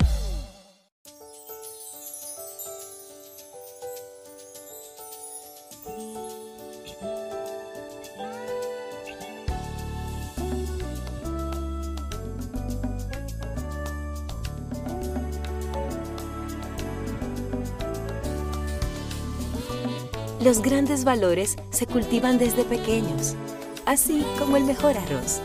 Los 20.43 20.63
grandes 20.63 21.03
valores 21.03 21.55
se 21.69 21.85
cultivan 21.85 22.39
desde 22.39 22.63
pequeños, 22.63 23.35
así 23.85 24.25
como 24.39 24.57
el 24.57 24.63
mejor 24.63 24.97
arroz. 24.97 25.39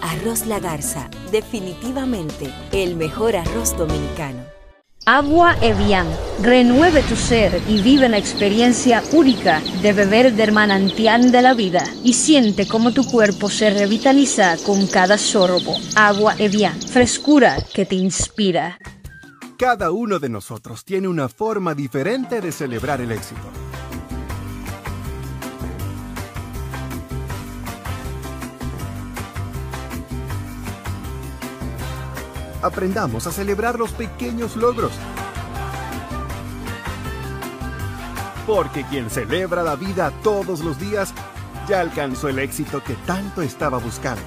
Arroz 0.00 0.46
La 0.46 0.58
Garza, 0.58 1.08
definitivamente 1.30 2.52
el 2.72 2.96
mejor 2.96 3.36
arroz 3.36 3.76
dominicano. 3.76 4.42
Agua 5.06 5.56
Evian. 5.62 6.08
Renueve 6.42 7.02
tu 7.02 7.14
ser 7.14 7.62
y 7.68 7.82
vive 7.82 8.08
la 8.08 8.18
experiencia 8.18 9.00
única 9.12 9.60
de 9.80 9.92
beber 9.92 10.32
del 10.32 10.50
manantial 10.50 11.30
de 11.30 11.42
la 11.42 11.54
vida 11.54 11.84
y 12.02 12.14
siente 12.14 12.66
cómo 12.66 12.92
tu 12.92 13.04
cuerpo 13.04 13.48
se 13.48 13.70
revitaliza 13.70 14.56
con 14.66 14.88
cada 14.88 15.18
sorbo. 15.18 15.76
Agua 15.94 16.34
Evian. 16.38 16.80
Frescura 16.82 17.58
que 17.72 17.86
te 17.86 17.94
inspira. 17.94 18.76
Cada 19.56 19.92
uno 19.92 20.18
de 20.18 20.28
nosotros 20.28 20.84
tiene 20.84 21.06
una 21.06 21.28
forma 21.28 21.74
diferente 21.76 22.40
de 22.40 22.50
celebrar 22.50 23.00
el 23.00 23.12
éxito. 23.12 23.48
Aprendamos 32.62 33.26
a 33.26 33.32
celebrar 33.32 33.78
los 33.78 33.90
pequeños 33.90 34.56
logros. 34.56 34.92
Porque 38.46 38.84
quien 38.84 39.10
celebra 39.10 39.62
la 39.62 39.76
vida 39.76 40.12
todos 40.22 40.60
los 40.60 40.78
días 40.78 41.12
ya 41.68 41.80
alcanzó 41.80 42.28
el 42.28 42.38
éxito 42.38 42.82
que 42.82 42.94
tanto 43.06 43.42
estaba 43.42 43.78
buscando. 43.78 44.22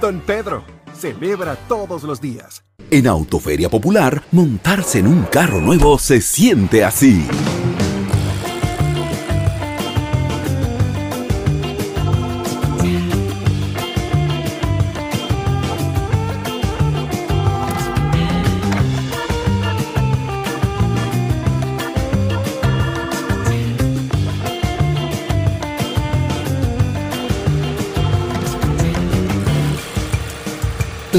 Don 0.00 0.20
Pedro, 0.20 0.64
celebra 0.94 1.56
todos 1.68 2.02
los 2.02 2.20
días. 2.20 2.62
En 2.90 3.06
Autoferia 3.06 3.68
Popular, 3.68 4.22
montarse 4.32 5.00
en 5.00 5.08
un 5.08 5.24
carro 5.24 5.60
nuevo 5.60 5.98
se 5.98 6.20
siente 6.20 6.84
así. 6.84 7.26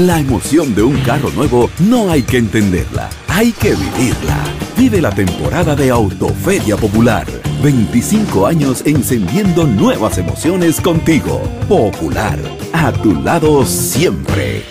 La 0.06 0.20
emoción 0.20 0.76
de 0.76 0.84
un 0.84 0.96
carro 1.00 1.28
nuevo 1.30 1.70
no 1.80 2.08
hay 2.08 2.22
que 2.22 2.36
entenderla, 2.36 3.10
hay 3.26 3.50
que 3.50 3.70
vivirla. 3.70 4.44
Vive 4.76 5.00
la 5.00 5.10
temporada 5.10 5.74
de 5.74 5.90
Autoferia 5.90 6.76
Popular. 6.76 7.26
25 7.64 8.46
años 8.46 8.84
encendiendo 8.86 9.64
nuevas 9.64 10.16
emociones 10.18 10.80
contigo. 10.80 11.42
Popular, 11.68 12.38
a 12.72 12.92
tu 12.92 13.12
lado 13.12 13.64
siempre. 13.64 14.62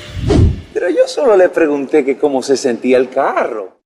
Pero 0.74 0.90
yo 0.92 1.06
solo 1.08 1.36
le 1.36 1.50
pregunté 1.50 2.06
que 2.06 2.18
cómo 2.18 2.42
se 2.42 2.56
sentía 2.56 2.98
el 2.98 3.10
carro. 3.10 3.77